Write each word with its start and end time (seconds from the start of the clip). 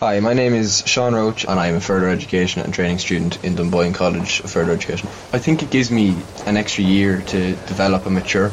Hi, 0.00 0.18
my 0.20 0.32
name 0.32 0.54
is 0.54 0.82
Sean 0.86 1.14
Roach, 1.14 1.44
and 1.44 1.60
I'm 1.60 1.74
a 1.74 1.80
further 1.80 2.08
education 2.08 2.62
and 2.62 2.72
training 2.72 3.00
student 3.00 3.44
in 3.44 3.54
Dunboyne 3.54 3.92
College 3.92 4.40
of 4.40 4.50
Further 4.50 4.72
Education. 4.72 5.10
I 5.30 5.38
think 5.38 5.62
it 5.62 5.68
gives 5.68 5.90
me 5.90 6.24
an 6.46 6.56
extra 6.56 6.82
year 6.82 7.20
to 7.20 7.54
develop 7.54 8.06
and 8.06 8.14
mature, 8.14 8.50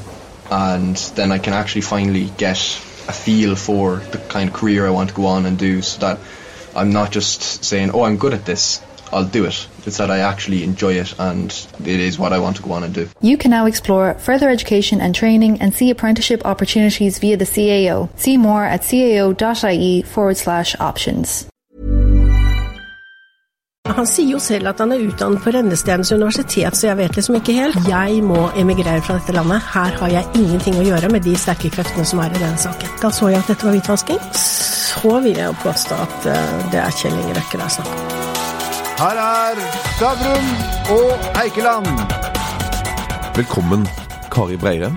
and 0.51 0.97
then 1.15 1.31
I 1.31 1.39
can 1.39 1.53
actually 1.53 1.83
finally 1.83 2.25
get 2.25 2.57
a 3.07 3.13
feel 3.13 3.55
for 3.55 4.01
the 4.11 4.17
kind 4.17 4.49
of 4.49 4.55
career 4.55 4.85
I 4.85 4.89
want 4.89 5.07
to 5.07 5.15
go 5.15 5.27
on 5.27 5.45
and 5.45 5.57
do, 5.57 5.81
so 5.81 6.01
that 6.01 6.19
I'm 6.75 6.89
not 6.89 7.11
just 7.11 7.63
saying, 7.63 7.91
"Oh, 7.93 8.03
I'm 8.03 8.17
good 8.17 8.33
at 8.33 8.43
this." 8.43 8.81
I'll 9.11 9.25
do 9.25 9.45
it. 9.45 9.67
It's 9.85 9.97
that 9.97 10.11
I 10.11 10.19
actually 10.19 10.63
enjoy 10.63 10.93
it 10.93 11.13
and 11.19 11.51
it 11.85 11.99
is 11.99 12.19
what 12.19 12.33
I 12.33 12.39
want 12.39 12.57
to 12.57 12.63
go 12.63 12.71
on 12.71 12.83
and 12.83 12.93
do. 12.93 13.07
You 13.21 13.37
can 13.37 13.51
now 13.51 13.65
explore 13.65 14.13
further 14.15 14.49
education 14.49 15.01
and 15.01 15.15
training 15.15 15.61
and 15.61 15.73
see 15.73 15.89
apprenticeship 15.89 16.45
opportunities 16.45 17.19
via 17.19 17.37
the 17.37 17.45
CAO. 17.45 18.09
See 18.17 18.37
more 18.37 18.65
at 18.65 18.81
cao.ie 18.81 20.01
forward 20.03 20.37
slash 20.37 20.75
options. 20.79 21.47
Han 23.95 24.07
sier 24.07 24.33
jo 24.33 24.39
selv 24.43 24.67
at 24.71 24.81
han 24.83 24.91
er 24.91 25.05
utdannet 25.07 25.41
på 25.43 25.51
Rennestedens 25.55 26.11
universitet, 26.11 26.75
så 26.77 26.89
jeg 26.89 26.97
vet 26.99 27.15
liksom 27.15 27.39
ikke 27.39 27.55
helt. 27.55 27.79
Jeg 27.87 28.19
må 28.23 28.49
emigrere 28.59 29.01
fra 29.01 29.17
dette 29.19 29.35
landet. 29.35 29.63
Her 29.73 29.95
har 30.01 30.13
jeg 30.13 30.27
ingenting 30.35 30.77
å 30.79 30.85
gjøre 30.89 31.11
med 31.13 31.25
de 31.25 31.37
sterke 31.39 31.71
kreftene 31.73 32.05
som 32.05 32.21
er 32.23 32.33
i 32.33 32.41
denne 32.41 32.59
saken. 32.61 32.93
Da 33.01 33.13
så 33.13 33.31
jeg 33.31 33.45
at 33.45 33.53
dette 33.53 33.67
var 33.67 33.77
hvitvasking. 33.77 34.21
Så 34.43 35.17
vil 35.23 35.39
jeg 35.39 35.47
jo 35.47 35.57
påstå 35.63 36.03
at 36.03 36.29
uh, 36.29 36.69
det 36.73 36.83
er 36.83 37.01
Kjell 37.01 37.17
Inge 37.17 37.39
Røkke 37.39 37.59
det 37.59 37.67
er 37.69 37.75
snakk 37.79 37.95
om. 37.95 38.16
Her 38.97 39.19
er 39.21 39.59
Stavrum 39.93 40.45
og 40.89 41.25
Eikeland. 41.37 41.85
Velkommen, 43.35 43.83
Kari 44.33 44.55
Breirem. 44.57 44.95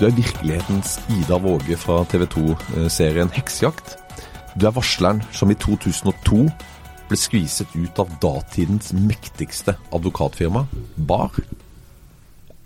Du 0.00 0.08
er 0.08 0.16
virkelighetens 0.16 0.96
Ida 1.06 1.38
Våge 1.38 1.76
fra 1.78 2.00
TV 2.10 2.24
2-serien 2.32 3.30
Heksejakt. 3.30 3.94
Du 4.58 4.66
er 4.66 4.74
varsleren 4.74 5.22
som 5.30 5.54
i 5.54 5.54
2002 5.54 6.48
ble 7.12 7.18
skviset 7.20 7.70
ut 7.78 8.00
av 8.02 8.10
datidens 8.24 8.90
mektigste 8.90 9.76
advokatfirma, 9.94 10.64
BAR. 10.96 11.38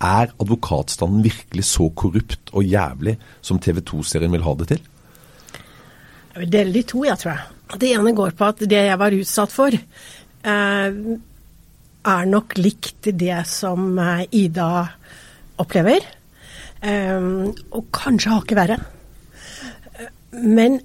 Er 0.00 0.32
advokatstanden 0.40 1.20
virkelig 1.26 1.68
så 1.68 1.90
korrupt 1.92 2.54
og 2.56 2.64
jævlig 2.64 3.18
som 3.44 3.60
TV 3.60 3.84
2-serien 3.84 4.32
vil 4.32 4.48
ha 4.48 4.56
det 4.62 4.70
til? 4.72 4.80
Jeg 6.32 6.46
vil 6.46 6.52
dele 6.52 6.72
de 6.80 6.82
to, 6.88 7.04
jeg 7.04 7.20
tror 7.20 7.34
jeg. 7.34 7.44
Det 7.80 7.88
ene 7.90 8.12
går 8.14 8.34
på 8.38 8.46
at 8.46 8.60
det 8.70 8.82
jeg 8.88 8.98
var 9.00 9.14
utsatt 9.16 9.52
for, 9.52 9.74
eh, 9.74 9.80
er 10.46 12.28
nok 12.30 12.56
likt 12.58 13.10
det 13.18 13.40
som 13.50 13.96
eh, 13.98 14.26
Ida 14.44 14.68
opplever. 15.62 16.04
Eh, 16.80 17.30
og 17.74 17.88
kanskje 17.94 18.34
hakket 18.34 18.60
verre. 18.60 18.78
Men 20.36 20.80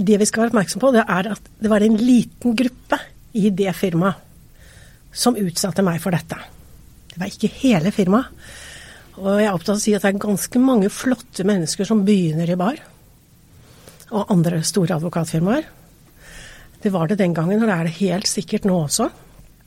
det 0.00 0.18
vi 0.20 0.28
skal 0.28 0.44
være 0.44 0.52
oppmerksom 0.52 0.82
på, 0.82 0.92
det 0.94 1.04
er 1.04 1.30
at 1.34 1.52
det 1.60 1.70
var 1.72 1.84
en 1.84 1.98
liten 1.98 2.56
gruppe 2.56 2.98
i 3.36 3.50
det 3.54 3.72
firmaet 3.76 4.26
som 5.10 5.38
utsatte 5.38 5.82
meg 5.82 5.98
for 6.02 6.14
dette. 6.14 6.38
Det 7.10 7.18
var 7.18 7.30
ikke 7.32 7.50
hele 7.60 7.90
firmaet. 7.94 8.30
Og 9.20 9.40
jeg 9.40 9.48
er 9.48 9.52
opptatt 9.52 9.74
av 9.74 9.80
å 9.80 9.82
si 9.82 9.92
at 9.92 10.04
det 10.06 10.12
er 10.12 10.22
ganske 10.22 10.60
mange 10.62 10.88
flotte 10.94 11.44
mennesker 11.44 11.88
som 11.88 12.04
begynner 12.06 12.48
i 12.48 12.56
bar. 12.56 12.78
Og 14.14 14.30
andre 14.32 14.62
store 14.66 14.96
advokatfirmaer. 14.96 15.66
Det 16.80 16.92
var 16.92 17.10
det 17.10 17.18
den 17.20 17.34
gangen, 17.36 17.60
og 17.60 17.68
det 17.68 17.76
er 17.76 17.88
det 17.88 17.98
helt 18.00 18.30
sikkert 18.30 18.64
nå 18.68 18.78
også. 18.86 19.10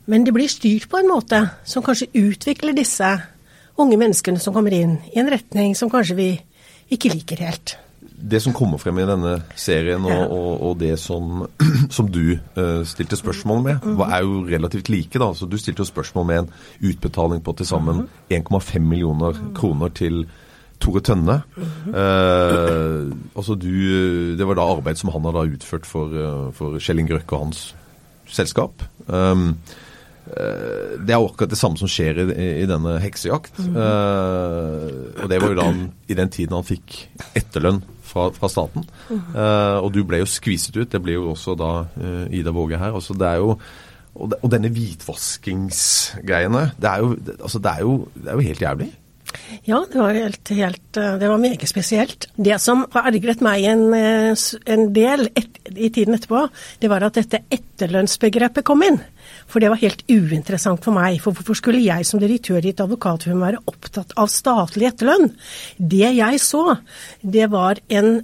Men 0.10 0.26
det 0.26 0.34
blir 0.36 0.52
styrt 0.52 0.90
på 0.92 1.00
en 1.00 1.12
måte 1.12 1.46
som 1.64 1.86
kanskje 1.86 2.10
utvikler 2.18 2.76
disse 2.76 3.12
unge 3.80 3.98
menneskene 3.98 4.42
som 4.42 4.54
kommer 4.56 4.74
inn, 4.76 4.98
i 5.14 5.22
en 5.22 5.32
retning 5.32 5.78
som 5.78 5.92
kanskje 5.94 6.18
vi 6.20 6.30
ikke 6.94 7.14
liker 7.14 7.40
helt 7.46 7.78
det 8.24 8.40
som 8.40 8.54
kommer 8.56 8.80
frem 8.80 9.02
i 9.02 9.08
denne 9.08 9.34
serien, 9.60 10.06
og, 10.08 10.22
og, 10.32 10.52
og 10.70 10.78
det 10.80 10.94
som, 11.02 11.44
som 11.96 12.08
du 12.12 12.38
uh, 12.56 12.84
stilte 12.88 13.20
spørsmål 13.20 13.64
med, 13.66 13.84
mhm. 13.84 14.04
er 14.08 14.24
jo 14.24 14.46
relativt 14.48 14.90
like. 14.90 15.20
da, 15.20 15.34
så 15.34 15.46
Du 15.46 15.58
stilte 15.58 15.84
jo 15.84 15.90
spørsmål 15.90 16.26
med 16.26 16.40
en 16.44 16.50
utbetaling 16.92 17.44
på 17.44 17.54
til 17.58 17.68
sammen 17.68 18.08
1,5 18.32 18.80
mhm. 18.80 18.90
millioner 18.90 19.40
kroner 19.56 19.90
til 19.90 20.26
Tore 20.84 21.02
Tønne. 21.06 21.38
Eh, 21.88 23.14
altså 23.38 23.56
du, 23.60 23.72
Det 24.38 24.48
var 24.48 24.56
da 24.60 24.68
arbeid 24.76 25.00
som 25.00 25.14
han 25.14 25.26
hadde 25.30 25.48
utført 25.58 25.86
for, 25.88 26.12
uh, 26.12 26.52
for 26.56 26.68
Kjell 26.84 27.00
Inge 27.04 27.16
Røkke 27.18 27.38
og 27.38 27.44
hans 27.48 27.62
selskap. 28.34 28.84
Um, 29.08 29.54
det 30.24 31.12
er 31.12 31.20
akkurat 31.20 31.52
det 31.52 31.60
samme 31.60 31.78
som 31.78 31.90
skjer 31.92 32.22
i, 32.24 32.26
i 32.64 32.68
denne 32.70 32.96
heksejakt. 33.04 33.58
Mm. 33.60 33.76
Uh, 33.76 35.24
og 35.24 35.28
det 35.30 35.40
var 35.42 35.52
jo 35.52 35.58
da 35.60 35.66
han, 35.70 35.82
i 36.08 36.18
den 36.18 36.32
tiden 36.34 36.56
han 36.58 36.68
fikk 36.68 36.88
etterlønn 37.38 37.82
fra, 38.08 38.30
fra 38.36 38.48
staten. 38.52 38.84
Uh, 39.12 39.80
og 39.84 39.90
du 39.94 40.02
ble 40.08 40.18
jo 40.24 40.30
skviset 40.30 40.76
ut. 40.80 40.92
Det 40.92 41.02
ble 41.04 41.14
jo 41.18 41.24
også 41.34 41.52
da 41.60 41.72
uh, 41.86 42.26
Ida 42.34 42.52
Våge 42.56 42.80
her. 42.80 42.92
Altså, 42.96 43.14
det 43.20 43.28
er 43.30 43.38
jo 43.44 43.50
og, 44.14 44.46
denne 44.52 44.70
hvitvaskingsgreiene, 44.70 46.72
det 46.78 46.90
er 46.90 46.98
jo, 47.02 47.16
altså, 47.40 47.60
det 47.60 47.72
er 47.72 47.80
jo, 47.82 48.08
det 48.14 48.28
er 48.30 48.34
jo 48.38 48.46
helt 48.46 48.62
jævlig. 48.62 48.94
Ja, 49.68 49.80
det 49.92 50.00
var, 50.00 50.14
helt, 50.18 50.50
helt, 50.56 50.98
eh, 50.98 51.16
det 51.22 51.30
var 51.30 51.42
meget 51.42 51.68
spesielt. 51.70 52.28
Det 52.36 52.60
som 52.62 52.86
har 52.94 53.10
ergret 53.12 53.44
meg 53.46 53.66
en, 53.72 53.86
en 53.94 54.86
del 54.96 55.28
et, 55.34 55.60
i 55.74 55.90
tiden 55.90 56.18
etterpå, 56.18 56.46
det 56.82 56.92
var 56.92 57.06
at 57.08 57.20
dette 57.20 57.44
etterlønnsbegrepet 57.54 58.66
kom 58.68 58.84
inn. 58.86 59.00
For 59.50 59.64
det 59.64 59.72
var 59.72 59.82
helt 59.82 60.04
uinteressant 60.10 60.84
for 60.84 60.96
meg. 60.96 61.20
For 61.24 61.36
hvorfor 61.36 61.58
skulle 61.58 61.84
jeg 61.84 62.08
som 62.08 62.22
direktør 62.22 62.64
i 62.64 62.74
et 62.74 62.84
advokatfirma 62.84 63.50
være 63.50 63.64
opptatt 63.70 64.16
av 64.20 64.32
statlig 64.32 64.90
etterlønn? 64.92 65.32
Det 65.78 66.10
jeg 66.18 66.44
så, 66.44 66.66
det 67.22 67.50
var 67.54 67.82
en 67.94 68.20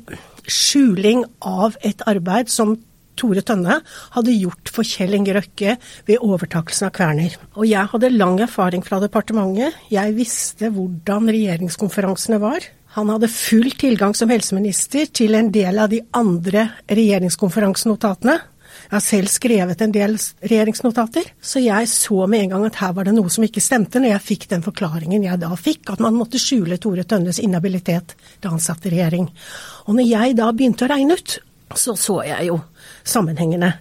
skjuling 0.50 1.26
av 1.46 1.78
et 1.86 2.02
arbeid 2.10 2.50
som 2.52 2.78
Tore 3.20 3.44
Tønne 3.46 3.80
hadde 4.16 4.36
gjort 4.38 4.72
for 4.74 4.88
Kjell 4.88 5.18
Inge 5.18 5.36
Røkke 5.38 5.76
ved 6.08 6.26
overtakelsen 6.26 6.90
av 6.90 6.96
Kverner. 6.96 7.38
Og 7.60 7.68
jeg 7.70 7.92
hadde 7.94 8.14
lang 8.16 8.40
erfaring 8.44 8.86
fra 8.86 9.02
departementet. 9.04 9.78
Jeg 9.92 10.16
visste 10.18 10.72
hvordan 10.74 11.30
regjeringskonferansene 11.30 12.40
var. 12.42 12.66
Han 12.98 13.12
hadde 13.14 13.30
full 13.30 13.70
tilgang 13.78 14.16
som 14.18 14.32
helseminister 14.34 15.12
til 15.14 15.38
en 15.38 15.52
del 15.54 15.78
av 15.78 15.92
de 15.92 16.02
andre 16.18 16.70
regjeringskonferansenotatene. 16.90 18.40
Jeg 18.90 18.96
har 18.96 19.04
selv 19.06 19.30
skrevet 19.30 19.82
en 19.84 19.94
del 19.94 20.16
regjeringsnotater, 20.42 21.28
så 21.42 21.62
jeg 21.62 21.90
så 21.92 22.26
med 22.30 22.46
en 22.46 22.54
gang 22.56 22.66
at 22.66 22.80
her 22.82 22.96
var 22.98 23.06
det 23.06 23.14
noe 23.14 23.30
som 23.34 23.46
ikke 23.46 23.62
stemte, 23.62 24.02
når 24.02 24.16
jeg 24.16 24.26
fikk 24.26 24.48
den 24.54 24.66
forklaringen 24.66 25.26
jeg 25.26 25.42
da 25.42 25.52
fikk, 25.60 25.92
at 25.94 26.02
man 26.02 26.18
måtte 26.18 26.42
skjule 26.42 26.80
Tore 26.82 27.06
Tønnes 27.06 27.42
inhabilitet 27.44 28.16
da 28.42 28.54
han 28.54 28.64
satt 28.64 28.88
i 28.90 28.94
regjering. 28.96 29.30
Og 29.86 30.00
når 30.00 30.10
jeg 30.10 30.40
da 30.40 30.50
begynte 30.54 30.88
å 30.88 30.92
regne 30.94 31.20
ut, 31.20 31.38
så 31.78 31.94
så 32.00 32.22
jeg 32.26 32.50
jo 32.50 32.58
sammenhengene, 33.04 33.74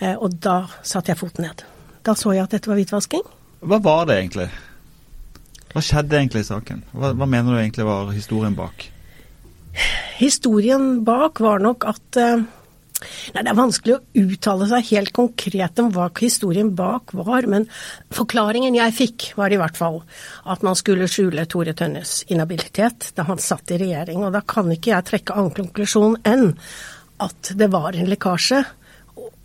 eh, 0.00 0.14
og 0.14 0.38
da 0.42 0.62
satte 0.82 1.12
jeg 1.12 1.20
foten 1.20 1.46
ned. 1.48 1.64
Da 2.06 2.14
så 2.18 2.34
jeg 2.36 2.46
at 2.46 2.54
dette 2.54 2.70
var 2.70 2.78
hvitvasking. 2.78 3.24
Hva 3.66 3.80
var 3.82 4.06
det 4.08 4.20
egentlig? 4.20 4.50
Hva 5.72 5.82
skjedde 5.84 6.20
egentlig 6.20 6.44
i 6.44 6.50
saken? 6.50 6.84
Hva, 6.96 7.12
hva 7.16 7.26
mener 7.28 7.52
du 7.52 7.60
egentlig 7.60 7.86
var 7.88 8.12
historien 8.14 8.54
bak? 8.56 8.88
Historien 10.16 11.02
bak 11.04 11.42
var 11.44 11.60
nok 11.60 11.84
at 11.90 12.20
uh, 12.22 12.44
Nei, 13.34 13.42
Det 13.42 13.50
er 13.50 13.58
vanskelig 13.58 13.94
å 13.96 14.22
uttale 14.22 14.66
seg 14.70 14.86
helt 14.94 15.12
konkret 15.16 15.80
om 15.82 15.90
hva 15.92 16.06
historien 16.16 16.70
bak 16.78 17.12
var, 17.18 17.44
men 17.50 17.66
forklaringen 18.14 18.78
jeg 18.78 18.94
fikk 18.96 19.26
var 19.36 19.52
i 19.52 19.58
hvert 19.60 19.76
fall 19.76 19.98
at 20.48 20.64
man 20.64 20.78
skulle 20.78 21.08
skjule 21.10 21.44
Tore 21.44 21.74
Tønnes 21.76 22.22
inhabilitet 22.32 23.10
da 23.18 23.26
han 23.28 23.42
satt 23.42 23.74
i 23.74 23.80
regjering. 23.84 24.24
Og 24.24 24.32
da 24.32 24.40
kan 24.40 24.72
ikke 24.72 24.94
jeg 24.94 25.08
trekke 25.10 25.36
annen 25.36 25.52
konklusjon 25.58 26.16
enn 26.24 26.54
at 27.22 27.52
det 27.58 27.70
var 27.72 27.96
en 27.96 28.10
lekkasje, 28.10 28.64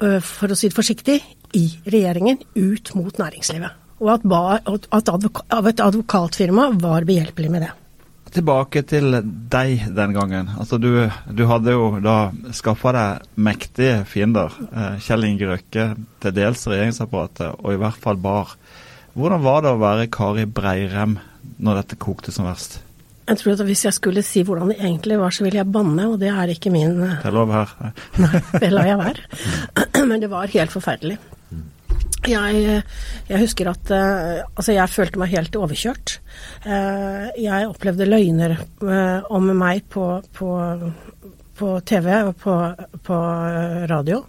for 0.01 0.51
å 0.51 0.57
si 0.57 0.69
det 0.69 0.75
forsiktig, 0.75 1.19
i 1.57 1.65
regjeringen 1.83 2.39
ut 2.55 2.93
mot 2.95 3.17
næringslivet. 3.19 3.77
Og 4.01 4.09
at, 4.15 4.87
at 4.97 5.69
et 5.69 5.83
advokatfirma 5.83 6.71
var 6.81 7.05
behjelpelig 7.05 7.51
med 7.53 7.67
det 7.67 7.71
tilbake 8.31 8.83
til 8.87 9.17
deg 9.51 9.87
den 9.95 10.13
gangen. 10.15 10.51
Altså 10.59 10.79
du, 10.81 10.91
du 11.27 11.43
hadde 11.49 11.75
jo 11.75 11.87
da 12.03 12.31
skaffa 12.55 12.93
deg 12.95 13.25
mektige 13.35 14.05
fiender. 14.07 14.53
Kjell 15.03 15.27
Inge 15.27 15.49
Røkke, 15.49 15.87
til 16.23 16.35
dels 16.37 16.63
regjeringsapparatet, 16.69 17.59
og 17.59 17.73
i 17.73 17.81
hvert 17.81 17.99
fall 18.01 18.21
Bar. 18.21 18.55
Hvordan 19.17 19.43
var 19.43 19.65
det 19.65 19.73
å 19.73 19.81
være 19.81 20.07
Kari 20.13 20.47
Breirem 20.47 21.17
når 21.59 21.81
dette 21.81 21.99
kokte 21.99 22.31
som 22.31 22.47
verst? 22.47 22.79
Jeg 23.31 23.39
tror 23.39 23.53
at 23.55 23.67
Hvis 23.67 23.85
jeg 23.87 23.95
skulle 23.95 24.23
si 24.27 24.43
hvordan 24.43 24.73
det 24.73 24.79
egentlig 24.81 25.19
var, 25.21 25.31
så 25.31 25.45
ville 25.45 25.61
jeg 25.61 25.71
banne, 25.71 26.07
og 26.11 26.19
det 26.19 26.31
er 26.31 26.51
ikke 26.51 26.73
min 26.73 26.97
Det 26.99 27.29
er 27.29 27.35
lov 27.35 27.51
her. 27.55 27.75
Nei, 28.19 28.41
det 28.59 28.71
lar 28.73 28.89
jeg 28.89 28.99
være. 28.99 29.27
Men 30.09 30.23
det 30.23 30.31
var 30.31 30.51
helt 30.51 30.73
forferdelig. 30.73 31.17
Jeg, 32.27 32.81
jeg, 33.29 33.39
husker 33.41 33.71
at 33.71 33.91
uh, 33.95 34.43
altså 34.53 34.75
jeg 34.75 34.93
følte 34.93 35.21
meg 35.21 35.31
helt 35.31 35.55
overkjørt. 35.57 36.19
Uh, 36.67 37.31
jeg 37.39 37.69
opplevde 37.69 38.05
løgner 38.05 38.59
om 39.33 39.49
meg 39.57 39.87
på, 39.89 40.05
på, 40.37 40.51
på 41.57 41.71
TV 41.87 42.11
og 42.19 42.35
på, 42.43 42.57
på 43.07 43.21
radio. 43.89 44.21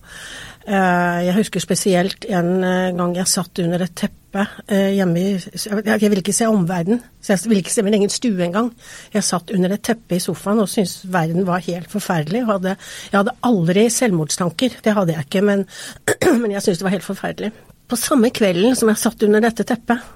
Eh, 0.63 1.21
jeg 1.27 1.35
husker 1.41 1.63
spesielt 1.63 2.27
en 2.31 2.63
eh, 2.63 2.93
gang 2.95 3.17
jeg 3.17 3.31
satt 3.31 3.59
under 3.65 3.83
et 3.83 3.95
teppe 3.99 4.45
eh, 4.71 4.93
hjemme 4.95 5.19
i 5.19 5.33
Jeg 5.35 6.11
vil 6.13 6.21
ikke 6.21 6.35
se 6.37 6.47
omverdenen, 6.47 7.01
jeg 7.27 7.43
vil 7.51 7.59
ikke 7.59 7.75
se 7.75 7.83
min 7.83 7.97
egen 7.99 8.13
stue 8.13 8.47
engang. 8.47 8.71
Jeg 9.15 9.27
satt 9.27 9.51
under 9.55 9.75
et 9.75 9.83
teppe 9.83 10.17
i 10.17 10.23
sofaen 10.23 10.63
og 10.63 10.71
syntes 10.71 11.03
verden 11.11 11.47
var 11.49 11.65
helt 11.67 11.91
forferdelig. 11.91 12.45
Jeg 12.45 13.19
hadde, 13.19 13.37
aldri 13.43 13.89
selvmordstanker, 13.91 14.79
det 14.85 14.97
hadde 14.97 15.17
jeg 15.17 15.27
ikke, 15.27 15.45
men 16.43 16.55
jeg 16.55 16.63
syntes 16.63 16.83
det 16.83 16.89
var 16.89 16.97
helt 16.97 17.11
forferdelig. 17.11 17.53
På 17.91 17.99
samme 17.99 18.31
kvelden 18.33 18.79
som 18.79 18.89
jeg 18.93 19.03
satt 19.03 19.27
under 19.27 19.43
dette 19.43 19.67
teppet, 19.69 20.07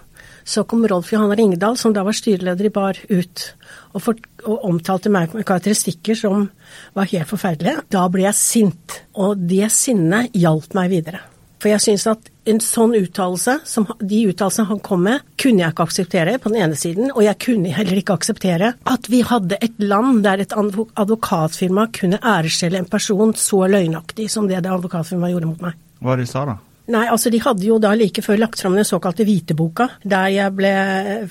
så 0.46 0.62
kom 0.68 0.84
Rolf 0.86 1.10
Johan 1.12 1.34
Ringdal, 1.36 1.76
som 1.76 1.94
da 1.94 2.04
var 2.06 2.14
styreleder 2.14 2.68
i 2.68 2.72
BAR, 2.72 2.98
ut 3.10 3.46
og, 3.92 4.02
for, 4.02 4.18
og, 4.44 4.58
omtalte 4.68 5.10
meg 5.12 5.34
med 5.34 5.46
karakteristikker 5.48 6.18
som 6.18 6.48
var 6.94 7.08
helt 7.10 7.30
forferdelige. 7.30 7.82
Da 7.90 8.04
ble 8.12 8.28
jeg 8.28 8.38
sint, 8.38 9.00
og 9.18 9.40
det 9.50 9.72
sinnet 9.74 10.36
hjalp 10.38 10.76
meg 10.78 10.92
videre. 10.92 11.24
For 11.62 11.72
jeg 11.72 11.82
syns 11.82 12.04
at 12.10 12.28
en 12.46 12.60
sånn 12.62 12.92
uttalelse, 12.94 13.56
som 13.66 13.88
de 13.98 14.20
uttalelsene 14.30 14.68
han 14.68 14.82
kom 14.84 15.02
med, 15.08 15.24
kunne 15.40 15.64
jeg 15.64 15.74
ikke 15.74 15.86
akseptere 15.88 16.36
på 16.38 16.52
den 16.52 16.60
ene 16.62 16.78
siden, 16.78 17.08
og 17.10 17.24
jeg 17.24 17.40
kunne 17.42 17.72
heller 17.74 17.98
ikke 17.98 18.18
akseptere 18.20 18.74
at 18.86 19.10
vi 19.10 19.22
hadde 19.26 19.58
et 19.64 19.80
land 19.82 20.20
der 20.26 20.44
et 20.44 20.54
advokatfirma 20.54 21.88
kunne 21.96 22.20
æreskjelle 22.22 22.84
en 22.84 22.90
person 22.92 23.34
så 23.34 23.64
løgnaktig 23.72 24.28
som 24.30 24.46
det 24.46 24.60
det 24.62 24.70
advokatfirmaet 24.76 25.34
gjorde 25.34 25.50
mot 25.50 25.66
meg. 25.66 25.80
Hva 25.98 26.14
er 26.14 26.22
det 26.22 26.28
de 26.28 26.34
sa 26.36 26.44
da? 26.52 26.58
Nei, 26.86 27.06
altså 27.10 27.32
de 27.34 27.40
hadde 27.42 27.66
jo 27.66 27.80
da 27.82 27.90
like 27.98 28.22
før 28.22 28.38
lagt 28.38 28.60
fram 28.62 28.76
den 28.78 28.86
såkalte 28.86 29.24
hviteboka, 29.26 29.88
der 30.06 30.28
jeg 30.30 30.54
ble 30.54 30.74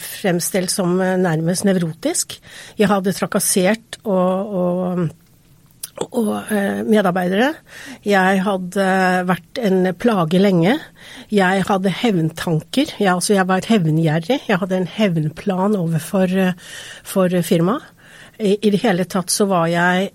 fremstilt 0.02 0.74
som 0.74 0.98
nærmest 1.00 1.64
nevrotisk. 1.68 2.36
Jeg 2.80 2.92
hadde 2.92 3.16
trakassert 3.16 4.02
og, 4.04 4.58
og 4.60 5.06
og 5.96 6.52
eh, 6.52 6.82
medarbeidere. 6.84 7.54
Jeg 8.04 8.42
hadde 8.44 8.86
vært 9.30 9.62
en 9.64 9.94
plage 9.96 10.42
lenge. 10.42 10.74
Jeg 11.32 11.64
hadde 11.70 11.94
hevntanker. 12.02 12.92
Jeg, 13.00 13.14
altså 13.14 13.38
jeg 13.38 13.48
var 13.48 13.64
hevngjerrig. 13.70 14.42
Jeg 14.50 14.60
hadde 14.60 14.82
en 14.82 14.90
hevnplan 14.92 15.78
overfor 15.80 16.36
for 17.08 17.40
firmaet. 17.48 17.88
I, 18.36 18.58
I 18.60 18.74
det 18.74 18.84
hele 18.84 19.08
tatt 19.08 19.32
så 19.32 19.48
var 19.48 19.70
jeg 19.72 20.12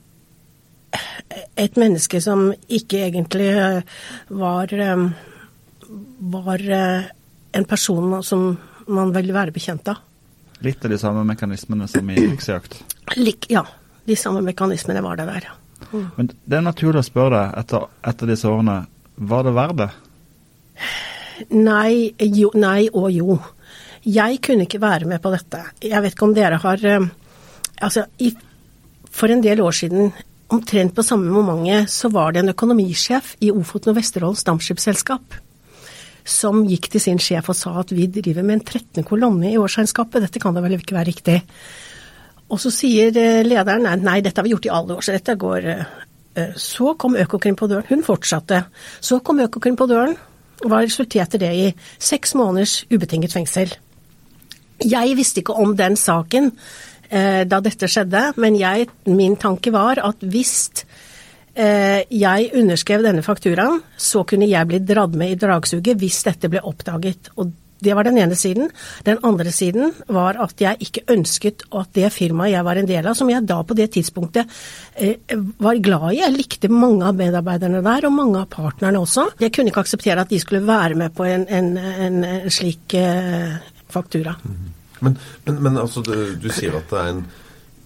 et 1.57 1.77
menneske 1.81 2.21
som 2.21 2.51
ikke 2.69 3.07
egentlig 3.07 3.51
var 4.29 4.75
var 6.19 6.71
eh, 6.71 7.11
en 7.53 7.65
person 7.65 8.23
som 8.23 8.57
man 8.91 9.13
vil 9.15 9.33
være 9.35 9.55
bekjent 9.55 9.89
av. 9.91 10.03
Litt 10.61 10.85
av 10.85 10.93
de 10.93 10.99
samme 11.01 11.25
mekanismene 11.25 11.89
som 11.89 12.11
i 12.11 12.19
heksejakt? 12.21 12.83
Ja, 13.49 13.65
de 14.05 14.17
samme 14.17 14.43
mekanismene 14.45 15.03
var 15.05 15.17
det 15.17 15.27
der. 15.31 15.49
Mm. 15.91 16.09
Men 16.17 16.29
det 16.45 16.59
er 16.59 16.67
naturlig 16.67 17.03
å 17.03 17.07
spørre 17.07 17.39
deg 17.39 17.63
etter, 17.63 17.87
etter 18.13 18.31
disse 18.31 18.51
årene, 18.51 18.83
var 19.17 19.47
det 19.47 19.55
verdt 19.57 19.81
det? 19.81 19.89
Nei, 21.57 22.13
jo, 22.37 22.53
nei 22.55 22.91
og 22.93 23.09
jo. 23.15 23.39
Jeg 24.05 24.41
kunne 24.45 24.67
ikke 24.69 24.83
være 24.83 25.09
med 25.09 25.23
på 25.25 25.33
dette. 25.33 25.63
Jeg 25.85 26.05
vet 26.05 26.15
ikke 26.15 26.29
om 26.29 26.37
dere 26.37 26.61
har 26.61 26.87
eh, 26.89 27.11
Altså, 27.81 28.03
i, 28.21 28.29
for 29.09 29.33
en 29.33 29.41
del 29.41 29.63
år 29.65 29.73
siden, 29.73 30.11
omtrent 30.53 30.93
på 30.93 31.01
samme 31.01 31.31
momentet, 31.33 31.89
så 31.89 32.11
var 32.13 32.35
det 32.35 32.43
en 32.43 32.53
økonomisjef 32.53 33.39
i 33.41 33.49
Ofoten 33.55 33.95
og 33.95 33.97
Vesterålens 33.97 34.43
Stamskipsselskap 34.45 35.39
som 36.25 36.65
gikk 36.69 36.91
til 36.93 37.03
sin 37.03 37.21
sjef 37.23 37.51
og 37.53 37.57
sa 37.59 37.73
at 37.83 37.93
vi 37.95 38.09
driver 38.13 38.45
med 38.47 38.61
en 38.61 38.65
13. 38.65 39.05
kolonne 39.09 39.53
i 39.53 39.59
årsregnskapet, 39.61 40.25
dette 40.25 40.43
kan 40.43 40.57
da 40.57 40.63
vel 40.65 40.79
ikke 40.79 40.97
være 40.97 41.11
riktig. 41.11 41.39
Og 42.51 42.59
så 42.59 42.73
sier 42.75 43.15
eh, 43.19 43.43
lederen 43.47 43.87
nei, 43.87 43.97
nei 44.03 44.19
dette 44.25 44.41
har 44.41 44.47
vi 44.47 44.55
gjort 44.55 44.67
i 44.67 44.75
alle 44.75 44.97
år, 44.97 45.07
så 45.07 45.15
dette 45.15 45.37
går 45.39 45.69
eh, 45.71 45.85
eh, 46.35 46.53
Så 46.59 46.97
kom 47.01 47.17
Økokrim 47.19 47.59
på 47.59 47.69
døren. 47.71 47.87
Hun 47.91 48.03
fortsatte. 48.07 48.65
Så 49.01 49.21
kom 49.25 49.43
Økokrim 49.45 49.79
på 49.79 49.87
døren. 49.91 50.17
Hva 50.61 50.83
resulterte 50.83 51.39
det 51.41 51.51
i? 51.57 51.69
Seks 52.03 52.35
måneders 52.37 52.83
ubetinget 52.91 53.33
fengsel. 53.33 53.73
Jeg 54.81 55.17
visste 55.17 55.41
ikke 55.41 55.57
om 55.61 55.77
den 55.77 55.97
saken 55.97 56.53
da 57.11 57.59
dette 57.59 57.89
skjedde, 57.91 58.21
men 58.39 58.55
jeg, 58.55 58.85
min 59.11 59.33
tanke 59.35 59.73
var 59.75 59.99
at 59.99 60.21
hvis 60.23 60.85
jeg 61.55 62.51
underskrev 62.57 63.03
denne 63.03 63.25
fakturaen, 63.27 63.81
så 63.99 64.23
kunne 64.29 64.47
jeg 64.49 64.69
bli 64.71 64.79
dratt 64.87 65.17
med 65.19 65.33
i 65.35 65.39
dragsuget 65.41 65.99
hvis 65.99 66.21
dette 66.29 66.49
ble 66.49 66.63
oppdaget. 66.65 67.33
Og 67.43 67.51
det 67.81 67.95
var 67.97 68.05
den 68.05 68.19
ene 68.21 68.37
siden. 68.37 68.71
Den 69.05 69.19
andre 69.25 69.53
siden 69.53 69.93
var 70.13 70.39
at 70.43 70.61
jeg 70.61 70.77
ikke 70.85 71.05
ønsket 71.15 71.65
at 71.73 71.93
det 71.97 72.13
firmaet 72.13 72.53
jeg 72.53 72.65
var 72.67 72.81
en 72.81 72.89
del 72.89 73.09
av, 73.09 73.17
som 73.17 73.31
jeg 73.33 73.47
da 73.49 73.61
på 73.65 73.77
det 73.79 73.91
tidspunktet 73.97 74.51
eh, 74.95 75.37
var 75.59 75.81
glad 75.81 76.11
i, 76.13 76.21
jeg 76.21 76.37
likte 76.37 76.73
mange 76.73 77.07
av 77.09 77.17
medarbeiderne 77.19 77.83
der, 77.85 78.09
og 78.09 78.17
mange 78.17 78.43
av 78.43 78.51
partnerne 78.53 79.01
også. 79.01 79.31
Jeg 79.41 79.55
kunne 79.57 79.73
ikke 79.73 79.85
akseptere 79.87 80.25
at 80.25 80.33
de 80.33 80.41
skulle 80.43 80.67
være 80.67 80.99
med 81.01 81.15
på 81.17 81.27
en, 81.29 81.47
en, 81.49 81.73
en, 81.79 82.25
en 82.25 82.53
slik 82.53 82.97
eh, 82.99 83.57
faktura. 83.91 84.37
Mm. 84.45 84.67
Men, 85.01 85.17
men, 85.47 85.63
men 85.65 85.79
altså, 85.81 86.05
du, 86.05 86.13
du 86.37 86.51
sier 86.53 86.77
at 86.77 86.91
det 86.93 87.01
er 87.01 87.15
en 87.15 87.25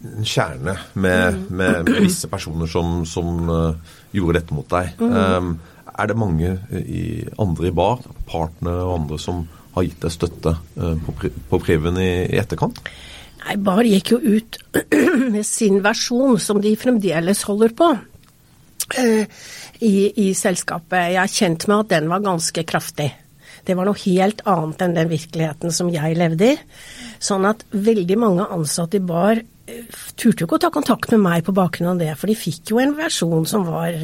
en 0.04 0.26
kjerne 0.26 0.76
med, 0.94 1.38
med, 1.48 1.88
med, 1.88 2.02
visse 2.04 2.28
personer 2.30 2.68
som, 2.70 3.02
som 3.08 3.48
uh, 3.48 3.96
gjorde 4.14 4.40
dette 4.40 4.56
mot 4.56 4.68
deg. 4.70 4.92
Um, 5.00 5.56
er 5.94 6.10
det 6.10 6.18
mange 6.18 6.54
i, 6.80 7.24
andre 7.40 7.70
i 7.70 7.74
bar, 7.74 8.02
partnere 8.28 8.84
og 8.84 8.94
andre, 9.00 9.18
som 9.22 9.44
har 9.74 9.86
gitt 9.86 10.04
deg 10.04 10.14
støtte 10.14 10.54
uh, 10.78 10.94
på, 11.06 11.16
på 11.50 11.60
Preben 11.62 11.98
i, 12.00 12.12
i, 12.28 12.38
etterkant? 12.40 12.80
Nei, 13.44 13.58
Bar 13.60 13.84
gikk 13.84 14.14
jo 14.14 14.20
ut 14.22 14.58
med 15.34 15.44
sin 15.46 15.80
versjon, 15.84 16.38
som 16.40 16.62
de 16.64 16.74
fremdeles 16.80 17.44
holder 17.48 17.76
på. 17.76 17.92
Uh, 18.94 19.24
i, 19.80 19.94
i, 20.28 20.30
selskapet. 20.36 21.14
Jeg 21.14 21.20
er 21.22 21.32
kjent 21.32 21.68
med 21.70 21.84
at 21.84 21.92
den 21.96 22.10
var 22.12 22.24
ganske 22.24 22.64
kraftig. 22.68 23.10
Det 23.64 23.72
var 23.76 23.88
noe 23.88 23.96
helt 24.04 24.42
annet 24.48 24.82
enn 24.84 24.94
den 24.96 25.08
virkeligheten 25.08 25.72
som 25.72 25.88
jeg 25.92 26.16
levde 26.18 26.52
i. 26.52 26.56
Sånn 27.22 27.46
at 27.48 27.64
veldig 27.72 28.16
mange 28.20 28.46
ansatte 28.52 29.00
i 29.00 29.04
bar 29.04 29.40
turte 29.64 30.42
jo 30.42 30.48
ikke 30.48 30.58
å 30.58 30.64
ta 30.66 30.72
kontakt 30.74 31.12
med 31.14 31.22
meg 31.24 31.44
på 31.46 31.54
bakgrunn 31.56 31.94
av 31.94 32.00
det, 32.02 32.12
for 32.20 32.30
de 32.30 32.38
fikk 32.38 32.74
jo 32.74 32.80
en 32.82 32.96
versjon 32.98 33.46
som 33.48 33.66
var 33.68 33.96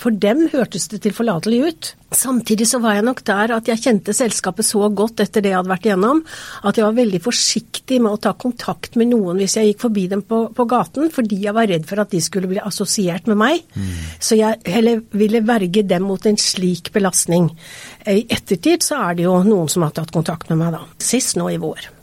For 0.00 0.16
dem 0.16 0.46
hørtes 0.48 0.86
det 0.88 1.02
tilforlatelig 1.04 1.58
ut. 1.60 1.88
Samtidig 2.16 2.64
så 2.70 2.78
var 2.80 2.96
jeg 2.96 3.04
nok 3.04 3.20
der 3.28 3.52
at 3.52 3.68
jeg 3.68 3.82
kjente 3.82 4.14
selskapet 4.16 4.64
så 4.64 4.88
godt 4.88 5.20
etter 5.20 5.44
det 5.44 5.52
jeg 5.52 5.58
hadde 5.58 5.72
vært 5.74 5.90
igjennom, 5.90 6.22
at 6.64 6.80
jeg 6.80 6.86
var 6.86 6.96
veldig 6.96 7.20
forsiktig 7.20 8.00
med 8.00 8.16
å 8.16 8.22
ta 8.24 8.32
kontakt 8.32 8.96
med 8.96 9.12
noen 9.12 9.36
hvis 9.42 9.58
jeg 9.60 9.68
gikk 9.74 9.84
forbi 9.84 10.06
dem 10.14 10.24
på, 10.24 10.40
på 10.56 10.68
gaten, 10.72 11.12
fordi 11.12 11.42
jeg 11.44 11.56
var 11.58 11.68
redd 11.68 11.84
for 11.90 12.00
at 12.00 12.16
de 12.16 12.22
skulle 12.24 12.48
bli 12.48 12.64
assosiert 12.64 13.28
med 13.28 13.42
meg. 13.44 13.62
Mm. 13.76 13.94
Så 14.16 14.40
jeg 14.40 14.64
heller 14.72 15.04
ville 15.12 15.44
verge 15.44 15.84
dem 15.84 16.08
mot 16.08 16.32
en 16.32 16.40
slik 16.40 16.94
belastning. 16.96 17.52
I 18.08 18.24
ettertid 18.24 18.88
så 18.88 19.04
er 19.04 19.20
det 19.20 19.28
jo 19.28 19.36
noen 19.44 19.68
som 19.68 19.84
har 19.84 19.92
tatt 20.00 20.16
kontakt 20.16 20.48
med 20.48 20.64
meg, 20.64 20.78
da. 20.80 20.86
Sist 21.12 21.36
nå 21.36 21.52
i 21.52 21.60
vår. 21.60 21.99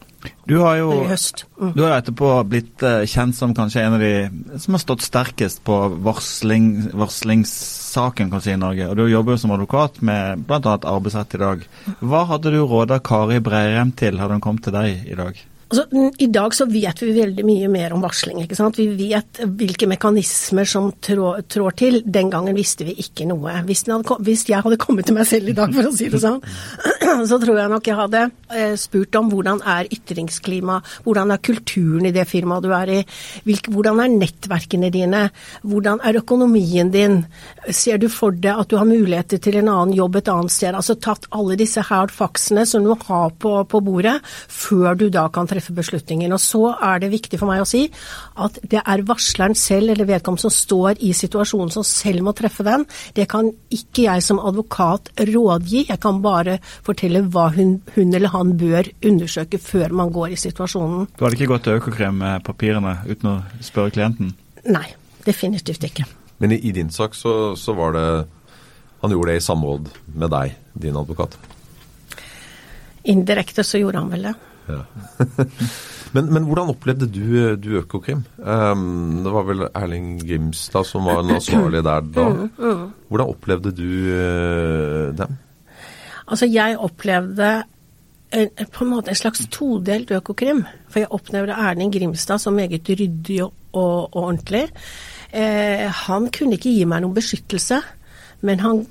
Du 0.47 0.57
har 0.61 0.77
jo 0.79 0.91
mm. 1.03 1.73
du 1.75 1.81
har 1.83 1.97
etterpå 1.97 2.31
blitt 2.49 2.83
uh, 2.85 3.03
kjent 3.07 3.35
som 3.37 3.55
kanskje 3.57 3.83
en 3.83 3.97
av 3.97 4.03
de 4.03 4.59
som 4.61 4.77
har 4.77 4.83
stått 4.83 5.05
sterkest 5.05 5.63
på 5.67 5.79
varsling, 6.05 6.69
varslingssaken 6.97 8.31
kan 8.33 8.43
si, 8.43 8.53
i 8.55 8.61
Norge. 8.61 8.89
Og 8.91 8.97
Du 8.99 9.05
jobber 9.07 9.35
jo 9.35 9.43
som 9.43 9.55
advokat 9.55 10.01
med 10.01 10.47
bl.a. 10.47 10.77
arbeidsrett 10.77 11.37
i 11.37 11.43
dag. 11.43 11.67
Hva 11.99 12.25
hadde 12.33 12.53
du 12.55 12.61
råda 12.63 12.99
Kari 12.99 13.39
Breirem 13.43 13.93
til 13.97 14.19
hadde 14.21 14.39
hun 14.39 14.43
kommet 14.43 14.67
til 14.67 14.75
deg 14.75 15.07
i 15.07 15.19
dag? 15.19 15.46
Altså, 15.67 15.83
I 16.23 16.27
dag 16.31 16.53
så 16.55 16.63
vet 16.71 17.01
vi 17.03 17.09
veldig 17.11 17.43
mye 17.43 17.67
mer 17.67 17.91
om 17.91 18.03
varsling. 18.05 18.39
ikke 18.43 18.55
sant? 18.55 18.77
Vi 18.79 18.87
vet 18.95 19.41
hvilke 19.43 19.89
mekanismer 19.91 20.67
som 20.69 20.93
trår, 21.03 21.41
trår 21.51 21.73
til. 21.75 21.97
Den 22.05 22.29
gangen 22.31 22.55
visste 22.55 22.85
vi 22.87 22.93
ikke 23.03 23.25
noe. 23.27 23.51
Hvis, 23.67 23.83
hadde, 23.89 24.15
hvis, 24.23 24.45
jeg 24.47 24.63
hadde 24.63 24.79
kommet 24.79 25.09
til 25.09 25.17
meg 25.17 25.27
selv 25.27 25.51
i 25.51 25.55
dag, 25.57 25.73
for 25.75 25.89
å 25.89 25.91
si 25.91 26.07
det 26.13 26.21
sånn, 26.23 26.39
så 27.29 27.39
tror 27.41 27.59
jeg 27.59 27.71
nok 27.73 27.89
jeg 27.89 27.99
hadde 27.99 28.21
eh, 28.55 28.77
spurt 28.79 29.17
om 29.19 29.27
hvordan 29.33 29.59
er 29.67 29.89
ytringsklima, 29.91 30.77
hvordan 31.03 31.35
er 31.35 31.43
kulturen 31.49 32.07
i 32.07 32.13
det 32.15 32.23
firmaet 32.31 32.63
du 32.63 32.71
er 32.71 32.93
i, 32.99 33.01
hvilke, 33.43 33.75
hvordan 33.75 33.99
er 34.05 34.15
nettverkene 34.15 34.91
dine, 34.93 35.25
hvordan 35.67 35.99
er 36.07 36.21
økonomien 36.21 36.93
din, 36.95 37.19
ser 37.67 37.99
du 37.99 38.07
for 38.13 38.31
deg 38.31 38.63
at 38.63 38.71
du 38.71 38.77
har 38.79 38.87
muligheter 38.87 39.43
til 39.43 39.59
en 39.59 39.73
annen 39.73 39.97
jobb 39.99 40.21
et 40.21 40.31
annet 40.31 40.55
sted? 40.55 40.79
Altså 40.79 40.95
tatt 40.95 41.27
alle 41.35 41.59
disse 41.59 41.83
hard 41.91 42.15
faksene 42.15 42.63
som 42.69 42.87
du 42.87 42.95
har 42.95 43.35
på, 43.35 43.57
på 43.67 43.83
bordet, 43.83 44.15
før 44.47 44.95
du 44.95 45.09
da 45.11 45.27
kan 45.27 45.43
treffe 45.43 45.56
treffe 45.57 45.75
beslutningen. 45.75 46.33
Og 46.33 46.41
så 46.41 46.63
er 46.73 47.01
det 47.03 47.11
viktig 47.13 47.39
for 47.41 47.49
meg 47.49 47.63
å 47.63 47.67
si 47.67 47.87
at 48.39 48.59
det 48.63 48.81
er 48.83 49.05
varsleren 49.07 49.57
selv 49.57 49.93
eller 49.93 50.07
vedkommende 50.07 50.45
som 50.47 50.53
står 50.53 51.01
i 51.03 51.13
situasjonen 51.17 51.73
som 51.73 51.85
selv 51.87 52.25
må 52.27 52.33
treffe 52.37 52.65
den. 52.67 52.85
Det 53.17 53.27
kan 53.31 53.49
ikke 53.73 54.07
jeg 54.07 54.25
som 54.25 54.39
advokat 54.39 55.11
rådgi, 55.17 55.87
jeg 55.89 56.01
kan 56.03 56.21
bare 56.23 56.59
fortelle 56.85 57.23
hva 57.33 57.49
hun, 57.55 57.77
hun 57.95 58.13
eller 58.13 58.33
han 58.33 58.55
bør 58.59 58.91
undersøke 59.05 59.59
før 59.61 59.95
man 59.97 60.13
går 60.13 60.35
i 60.35 60.39
situasjonen. 60.39 61.09
Du 61.17 61.25
hadde 61.25 61.39
ikke 61.39 61.51
gått 61.53 61.67
til 61.67 61.81
Økokrim 61.81 62.21
med 62.21 62.45
papirene 62.47 62.99
uten 63.07 63.33
å 63.33 63.37
spørre 63.65 63.93
klienten? 63.95 64.33
Nei, 64.67 64.87
definitivt 65.25 65.85
ikke. 65.87 66.07
Men 66.37 66.53
i, 66.53 66.61
i 66.69 66.73
din 66.75 66.91
sak 66.93 67.15
så, 67.17 67.55
så 67.57 67.73
var 67.73 67.95
det 67.95 68.07
Han 69.01 69.13
gjorde 69.13 69.31
det 69.31 69.37
i 69.37 69.45
samråd 69.45 69.89
med 70.17 70.31
deg, 70.33 70.53
din 70.73 70.95
advokat? 70.97 71.35
Indirekte 73.07 73.63
så 73.63 73.77
gjorde 73.77 74.01
han 74.01 74.09
vel 74.09 74.25
det. 74.25 74.33
Ja. 74.67 74.81
men, 76.15 76.33
men, 76.33 76.43
hvordan 76.47 76.73
opplevde 76.73 77.07
du, 77.07 77.55
du 77.55 77.69
Økokrim? 77.79 78.25
Um, 78.37 79.23
det 79.23 79.33
var 79.33 79.47
vel 79.47 79.67
Erling 79.69 80.17
Grimstad 80.21 80.87
som 80.89 81.07
var 81.07 81.23
den 81.23 81.37
ansvarlige 81.37 81.85
der 81.87 82.11
da. 82.15 82.27
Mm, 82.29 82.51
mm. 82.57 82.85
Hvordan 83.07 83.33
opplevde 83.33 83.73
du 83.75 83.89
uh, 84.11 85.17
dem? 85.17 85.37
Altså, 86.27 86.45
jeg 86.51 86.77
opplevde 86.83 87.51
en, 88.31 88.49
på 88.71 88.83
en 88.83 88.91
måte 88.91 89.11
en 89.13 89.19
slags 89.19 89.45
todelt 89.51 90.11
Økokrim. 90.11 90.65
For 90.91 91.03
jeg 91.03 91.11
opplevde 91.15 91.55
Erling 91.55 91.93
Grimstad 91.93 92.43
som 92.43 92.57
meget 92.59 92.89
ryddig 92.89 93.43
og, 93.43 93.53
og, 93.71 94.15
og 94.15 94.23
ordentlig. 94.23 94.67
Eh, 95.33 95.87
han 95.91 96.29
kunne 96.31 96.55
ikke 96.57 96.71
gi 96.71 96.85
meg 96.87 97.03
noen 97.03 97.15
beskyttelse, 97.15 97.81
men 98.47 98.61
han 98.63 98.85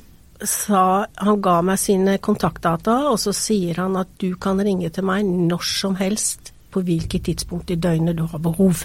sa 0.45 1.07
Han 1.23 1.41
ga 1.43 1.61
meg 1.65 1.79
sine 1.81 2.19
kontaktdata, 2.19 3.07
og 3.11 3.19
så 3.21 3.33
sier 3.37 3.81
han 3.83 3.97
at 3.97 4.11
du 4.21 4.35
kan 4.41 4.61
ringe 4.61 4.91
til 4.91 5.07
meg 5.07 5.25
når 5.25 5.65
som 5.65 5.97
helst 5.97 6.53
på 6.71 6.83
hvilket 6.85 7.25
tidspunkt 7.31 7.71
i 7.73 7.79
døgnet 7.81 8.19
du 8.19 8.27
har 8.29 8.43
behov. 8.43 8.85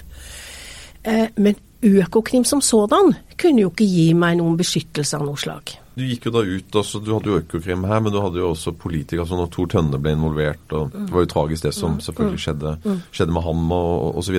Eh, 1.04 1.28
men 1.36 1.58
Økokrim 1.82 2.44
som 2.46 2.60
sådan 2.62 3.10
kunne 3.40 3.64
jo 3.64 3.72
ikke 3.72 3.88
gi 3.90 4.12
meg 4.14 4.36
noen 4.38 4.54
beskyttelse 4.56 5.18
av 5.18 5.26
noe 5.26 5.40
slag. 5.40 5.74
Du 5.92 6.02
gikk 6.06 6.24
jo 6.24 6.32
da 6.32 6.40
ut, 6.40 6.76
altså, 6.78 7.00
du 7.04 7.10
hadde 7.12 7.28
jo 7.28 7.38
Økokrim 7.42 7.82
her, 7.84 8.00
men 8.00 8.14
du 8.14 8.18
hadde 8.22 8.40
jo 8.40 8.52
også 8.54 8.72
politikere. 8.80 9.26
altså 9.26 9.36
Når 9.36 9.50
Tor 9.52 9.68
Tønne 9.74 10.00
ble 10.00 10.14
involvert, 10.16 10.64
og 10.72 10.94
det 10.94 11.12
var 11.12 11.26
jo 11.26 11.30
tragisk 11.34 11.66
det 11.66 11.74
som 11.76 11.98
selvfølgelig 12.00 12.40
skjedde, 12.46 12.72
skjedde 13.12 13.36
med 13.36 13.44
ham 13.44 13.74
og 13.76 14.16
osv. 14.22 14.38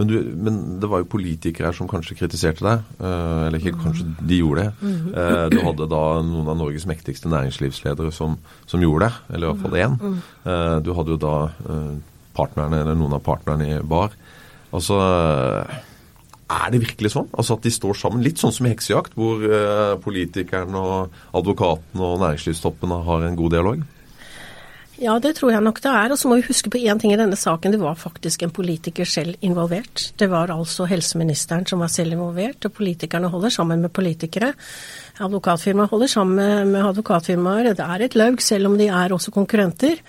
Men, 0.00 0.12
men 0.42 0.58
det 0.82 0.90
var 0.90 1.04
jo 1.04 1.10
politikere 1.12 1.70
her 1.70 1.78
som 1.78 1.90
kanskje 1.90 2.18
kritiserte 2.18 2.66
deg. 2.66 2.82
Eh, 2.98 3.46
eller 3.46 3.62
ikke 3.62 3.84
kanskje, 3.84 4.08
de 4.18 4.40
gjorde 4.40 4.66
det. 4.66 4.92
Eh, 5.22 5.44
du 5.54 5.58
hadde 5.68 5.90
da 5.94 6.02
noen 6.26 6.50
av 6.50 6.58
Norges 6.64 6.88
mektigste 6.90 7.30
næringslivsledere 7.30 8.10
som, 8.14 8.34
som 8.66 8.82
gjorde 8.82 9.06
det, 9.06 9.24
eller 9.36 9.46
i 9.46 9.52
hvert 9.52 9.66
fall 9.68 9.82
én. 9.84 9.98
Eh, 10.50 10.78
du 10.82 10.94
hadde 10.98 11.14
jo 11.14 11.22
da 11.22 11.36
partnerne, 12.38 12.82
eller 12.82 12.98
noen 12.98 13.14
av 13.18 13.22
partnerne 13.26 13.70
i 13.70 13.78
Bar. 13.86 14.18
Altså 14.74 14.98
er 16.48 16.72
det 16.72 16.80
virkelig 16.86 17.12
sånn? 17.12 17.28
Altså 17.36 17.58
At 17.58 17.66
de 17.66 17.72
står 17.74 18.00
sammen, 18.00 18.24
litt 18.24 18.40
sånn 18.40 18.54
som 18.54 18.66
i 18.66 18.72
heksejakt, 18.72 19.14
hvor 19.18 19.44
eh, 19.44 19.94
politikerne 20.00 20.80
og 20.80 21.20
advokaten 21.36 22.00
og 22.00 22.18
næringslivstoppene 22.24 23.02
har 23.08 23.28
en 23.28 23.38
god 23.38 23.56
dialog? 23.56 23.86
Ja, 24.98 25.12
det 25.22 25.36
tror 25.38 25.52
jeg 25.52 25.62
nok 25.62 25.78
det 25.84 25.90
er. 25.94 26.10
Og 26.10 26.18
så 26.18 26.26
må 26.26 26.40
vi 26.40 26.48
huske 26.48 26.72
på 26.74 26.80
én 26.80 26.98
ting 26.98 27.12
i 27.14 27.18
denne 27.18 27.36
saken. 27.38 27.70
Det 27.70 27.78
var 27.78 27.98
faktisk 28.00 28.42
en 28.42 28.54
politiker 28.54 29.06
selv 29.06 29.38
involvert. 29.46 30.08
Det 30.18 30.26
var 30.30 30.50
altså 30.50 30.88
helseministeren 30.90 31.68
som 31.70 31.84
var 31.84 31.92
selv 31.94 32.16
involvert, 32.16 32.66
og 32.66 32.74
politikerne 32.74 33.30
holder 33.30 33.54
sammen 33.54 33.84
med 33.84 33.94
politikere. 33.94 34.50
Advokatfirmaet 35.22 35.94
holder 35.94 36.10
sammen 36.10 36.72
med 36.72 36.82
advokatfirmaer. 36.82 37.70
Det 37.78 37.86
er 37.86 38.06
et 38.08 38.18
laug, 38.18 38.42
selv 38.42 38.72
om 38.72 38.78
de 38.78 38.90
er 38.90 39.14
også 39.14 39.34
konkurrenter. 39.34 40.02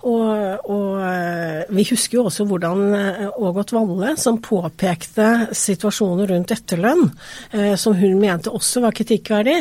Og, 0.00 0.68
og, 0.72 1.00
eh, 1.04 1.64
vi 1.76 1.84
husker 1.90 2.18
jo 2.18 2.26
også 2.30 2.46
hvordan 2.48 2.94
eh, 2.96 3.26
Ågot 3.36 3.74
Valle, 3.76 4.14
som 4.20 4.38
påpekte 4.40 5.50
situasjonen 5.56 6.28
rundt 6.30 6.54
etterlønn, 6.54 7.04
eh, 7.52 7.74
som 7.80 7.96
hun 7.98 8.16
mente 8.22 8.52
også 8.54 8.84
var 8.86 8.96
kritikkverdig, 8.96 9.58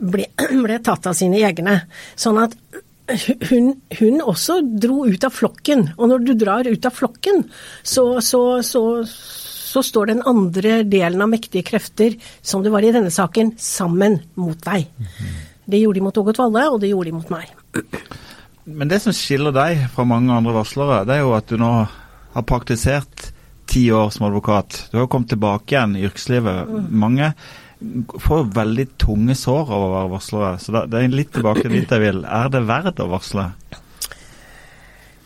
ble, 0.00 0.30
ble 0.64 0.80
tatt 0.84 1.10
av 1.10 1.18
sine 1.18 1.42
egne. 1.44 1.82
Sånn 2.16 2.40
at 2.40 2.56
hun, 3.50 3.72
hun, 3.98 4.18
også 4.24 4.60
dro 4.80 5.02
ut 5.04 5.24
av 5.26 5.34
flokken. 5.36 5.90
Og 5.98 6.12
når 6.12 6.24
du 6.24 6.34
drar 6.38 6.68
ut 6.68 6.88
av 6.88 6.96
flokken, 6.96 7.44
så, 7.82 8.06
så, 8.24 8.42
så, 8.64 8.82
så, 9.04 9.84
står 9.84 10.14
den 10.14 10.24
andre 10.28 10.80
delen 10.88 11.20
av 11.20 11.32
mektige 11.32 11.66
krefter, 11.74 12.16
som 12.40 12.64
det 12.64 12.72
var 12.72 12.86
i 12.86 12.94
denne 12.94 13.12
saken, 13.12 13.56
sammen 13.60 14.22
mot 14.40 14.56
deg. 14.64 14.88
Det 15.68 15.82
gjorde 15.82 16.00
de 16.00 16.06
mot 16.08 16.22
Ågot 16.24 16.40
Valle, 16.40 16.68
og 16.72 16.80
det 16.80 16.94
gjorde 16.94 17.10
de 17.10 17.18
mot 17.20 17.34
meg. 17.34 17.52
Men 18.64 18.90
det 18.90 19.00
som 19.02 19.14
skiller 19.16 19.54
deg 19.54 19.88
fra 19.90 20.06
mange 20.06 20.34
andre 20.34 20.54
varslere, 20.54 21.02
det 21.08 21.16
er 21.16 21.24
jo 21.24 21.34
at 21.34 21.50
du 21.50 21.58
nå 21.58 21.72
har 22.32 22.46
praktisert 22.46 23.32
ti 23.70 23.86
år 23.94 24.12
som 24.14 24.28
advokat. 24.28 24.86
Du 24.92 25.00
har 25.00 25.10
kommet 25.10 25.32
tilbake 25.32 25.74
igjen 25.74 25.96
i 25.98 26.04
yrkeslivet. 26.06 26.70
Mange 26.90 27.32
får 28.22 28.50
veldig 28.54 28.86
tunge 29.02 29.34
sår 29.38 29.70
av 29.72 29.86
å 29.86 29.92
være 29.96 30.12
varslere. 30.12 30.52
Så 30.62 30.74
det 30.76 30.98
er 30.98 31.14
litt 31.14 31.32
tilbake 31.34 31.70
dit 31.72 31.90
jeg 31.90 32.04
vil. 32.04 32.22
Er 32.22 32.52
det 32.52 32.62
verdt 32.68 33.02
å 33.02 33.10
varsle? 33.10 33.50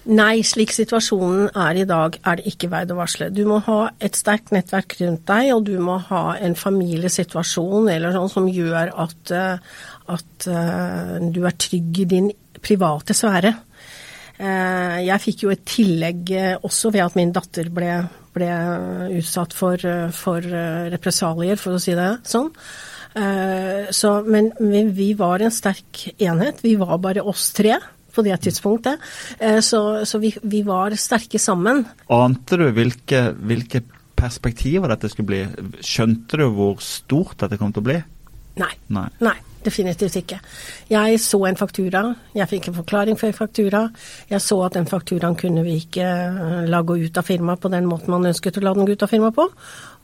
Nei, 0.06 0.44
slik 0.46 0.70
situasjonen 0.70 1.48
er 1.58 1.80
i 1.80 1.86
dag, 1.88 2.14
er 2.22 2.38
det 2.38 2.52
ikke 2.52 2.68
verdt 2.70 2.92
å 2.94 2.98
varsle. 3.00 3.26
Du 3.34 3.42
må 3.48 3.58
ha 3.66 3.78
et 3.98 4.14
sterkt 4.14 4.52
nettverk 4.54 4.94
rundt 5.00 5.24
deg, 5.26 5.50
og 5.56 5.64
du 5.66 5.80
må 5.82 5.96
ha 6.12 6.36
en 6.38 6.54
familiesituasjon 6.54 7.90
eller 7.90 8.14
sånn 8.14 8.30
som 8.30 8.46
gjør 8.46 8.92
at, 9.02 9.32
eh, 9.34 9.80
at 10.14 10.46
uh, 10.46 11.16
du 11.18 11.40
er 11.42 11.58
trygg 11.58 12.04
i 12.04 12.06
din 12.12 12.30
private 12.66 13.14
sfære. 13.16 13.54
Eh, 14.36 14.98
jeg 15.06 15.22
fikk 15.22 15.46
jo 15.46 15.52
et 15.54 15.64
tillegg 15.64 16.32
eh, 16.36 16.54
også 16.66 16.92
ved 16.92 17.06
at 17.06 17.16
min 17.16 17.32
datter 17.32 17.70
ble, 17.72 17.92
ble 18.36 18.50
utsatt 19.16 19.56
for, 19.56 19.80
eh, 19.80 20.10
for, 20.12 20.44
represalier, 20.92 21.56
for 21.60 21.76
å 21.76 21.82
si 21.82 21.96
det 21.96 22.12
sånn. 22.26 22.52
Så, 23.96 24.10
men 24.28 24.90
vi 24.92 25.06
var 25.16 25.40
en 25.40 25.52
sterk 25.54 26.02
enhet. 26.20 26.58
Vi 26.60 26.74
var 26.76 26.98
bare 27.00 27.22
oss 27.24 27.46
tre 27.56 27.78
på 28.12 28.24
det 28.26 28.34
tidspunktet. 28.44 29.00
Så, 29.64 29.80
så 30.04 30.20
vi, 30.20 30.34
vi, 30.44 30.60
var 30.66 30.92
sterke 31.00 31.40
sammen. 31.40 31.80
Ante 32.12 32.58
du 32.60 32.66
hvilke, 32.76 33.22
hvilke 33.40 33.80
perspektiver 34.20 34.92
dette 34.92 35.08
skulle 35.08 35.30
bli? 35.32 35.40
Skjønte 35.80 36.42
du 36.42 36.44
hvor 36.58 36.84
stort 36.84 37.40
dette 37.40 37.56
kom 37.56 37.72
til 37.72 37.86
å 37.86 37.88
bli? 37.88 37.96
Nei. 38.60 38.74
Nei. 38.92 39.08
Nei. 39.24 39.38
Definitivt 39.66 40.16
ikke. 40.20 40.38
Jeg 40.90 41.18
så 41.18 41.40
en 41.48 41.58
faktura, 41.58 42.02
jeg 42.36 42.48
fikk 42.50 42.68
en 42.70 42.76
forklaring 42.76 43.18
for 43.18 43.30
en 43.30 43.34
faktura. 43.34 43.82
Jeg 44.30 44.42
så 44.44 44.60
at 44.66 44.76
den 44.78 44.86
fakturaen 44.86 45.34
kunne 45.38 45.64
vi 45.66 45.80
ikke 45.80 46.06
eh, 46.06 46.60
la 46.70 46.82
gå 46.86 46.98
ut 47.02 47.18
av 47.18 47.26
firmaet 47.26 47.62
på 47.62 47.72
den 47.72 47.88
måten 47.90 48.14
man 48.14 48.28
ønsket 48.30 48.60
å 48.60 48.62
la 48.62 48.76
den 48.76 48.86
gå 48.86 48.94
ut 48.94 49.02
av 49.02 49.10
firmaet 49.10 49.34
på. 49.34 49.48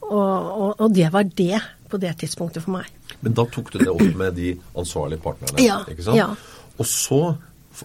Og, 0.09 0.19
og, 0.19 0.73
og, 0.73 0.89
det 0.91 1.13
var 1.15 1.31
det 1.31 1.63
på 1.89 2.01
det 2.03 2.17
tidspunktet 2.25 2.65
for 2.65 2.75
meg. 2.81 2.91
Men 3.23 3.39
da 3.39 3.47
tok 3.47 3.71
du 3.71 3.79
det 3.85 3.93
opp 3.93 4.19
med 4.19 4.35
de 4.35 4.53
ansvarlige 4.83 5.23
partnerne, 5.23 5.63
ja, 5.63 5.79
ikke 5.89 6.09
sant? 6.09 6.19
Ja. 6.19 6.33
Og 6.81 6.89
så 6.89 7.23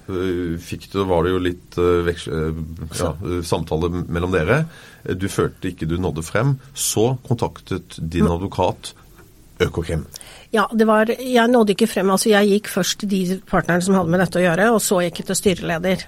øh, 0.10 0.58
fikk 0.64 0.90
du, 0.96 1.04
var 1.06 1.28
det 1.28 1.36
jo 1.36 1.44
litt 1.46 1.78
øh, 1.78 2.10
ja, 2.10 3.14
samtale 3.46 3.92
mellom 4.08 4.34
dere. 4.34 4.64
Du 5.14 5.30
følte 5.30 5.70
ikke 5.70 5.86
du 5.86 6.00
nådde 6.02 6.26
frem. 6.26 6.58
Så 6.74 7.12
kontaktet 7.28 8.00
din 8.02 8.26
advokat 8.26 8.96
Økokrim. 9.60 10.06
Ja, 10.52 10.70
det 10.72 10.88
var 10.88 11.10
Jeg 11.12 11.52
nådde 11.52 11.76
ikke 11.76 11.90
frem. 11.92 12.10
Altså, 12.14 12.30
jeg 12.32 12.52
gikk 12.54 12.70
først 12.72 13.02
til 13.02 13.10
de 13.12 13.40
partnerne 13.50 13.84
som 13.84 13.98
hadde 13.98 14.14
med 14.14 14.24
dette 14.24 14.40
å 14.40 14.46
gjøre, 14.46 14.70
og 14.76 14.80
så 14.84 15.02
gikk 15.04 15.22
jeg 15.22 15.30
til 15.30 15.40
styreleder. 15.42 16.06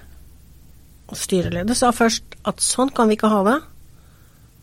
Og 1.10 1.18
styreleder 1.18 1.76
sa 1.76 1.90
først 1.92 2.38
at 2.48 2.62
sånn 2.64 2.92
kan 2.94 3.10
vi 3.10 3.18
ikke 3.18 3.32
ha 3.32 3.42
det. 3.48 3.58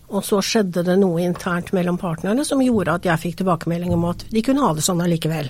Og 0.08 0.24
så 0.24 0.40
skjedde 0.40 0.86
det 0.88 0.96
noe 1.02 1.22
internt 1.26 1.74
mellom 1.76 1.98
partnerne 2.00 2.46
som 2.48 2.64
gjorde 2.64 2.96
at 2.96 3.08
jeg 3.08 3.24
fikk 3.26 3.42
tilbakemelding 3.42 3.92
om 3.94 4.06
at 4.08 4.24
de 4.32 4.44
kunne 4.46 4.64
ha 4.64 4.72
det 4.76 4.86
sånn 4.86 5.04
allikevel. 5.04 5.50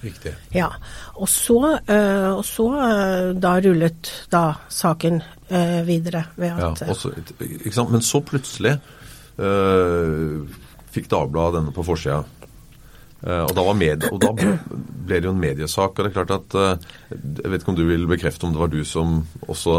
Riktig. 0.00 0.32
Ja. 0.54 0.70
Og 1.14 1.28
så, 1.28 1.78
øh, 1.88 2.30
og 2.38 2.44
så 2.44 2.66
øh, 2.72 3.30
da 3.40 3.56
rullet 3.60 4.10
da 4.32 4.44
saken 4.68 5.20
øh, 5.50 5.86
videre 5.86 6.24
ved 6.36 6.56
at 6.56 6.82
ja, 6.82 6.88
også? 6.92 7.88
Men 7.90 8.02
så 8.04 8.20
plutselig 8.20 8.78
fikk 10.96 11.10
Dagbladet 11.12 11.58
denne 11.58 11.72
på 11.76 11.82
forsida. 11.84 12.22
Eh, 13.24 13.42
og 13.46 13.54
da, 13.56 13.64
med, 13.72 14.04
og 14.12 14.20
da, 14.20 14.32
ble 14.36 15.20
det 15.20 15.24
jo 15.24 15.32
en 15.32 15.40
mediesak. 15.40 15.94
og 15.96 16.04
det 16.04 16.10
er 16.10 16.16
klart 16.18 16.34
at 16.36 16.56
eh, 16.60 16.88
Jeg 17.40 17.52
vet 17.52 17.62
ikke 17.62 17.72
om 17.72 17.78
du 17.78 17.86
vil 17.88 18.04
bekrefte 18.10 18.44
om 18.46 18.52
det 18.52 18.60
var 18.60 18.72
du 18.72 18.82
som 18.84 19.22
også 19.48 19.78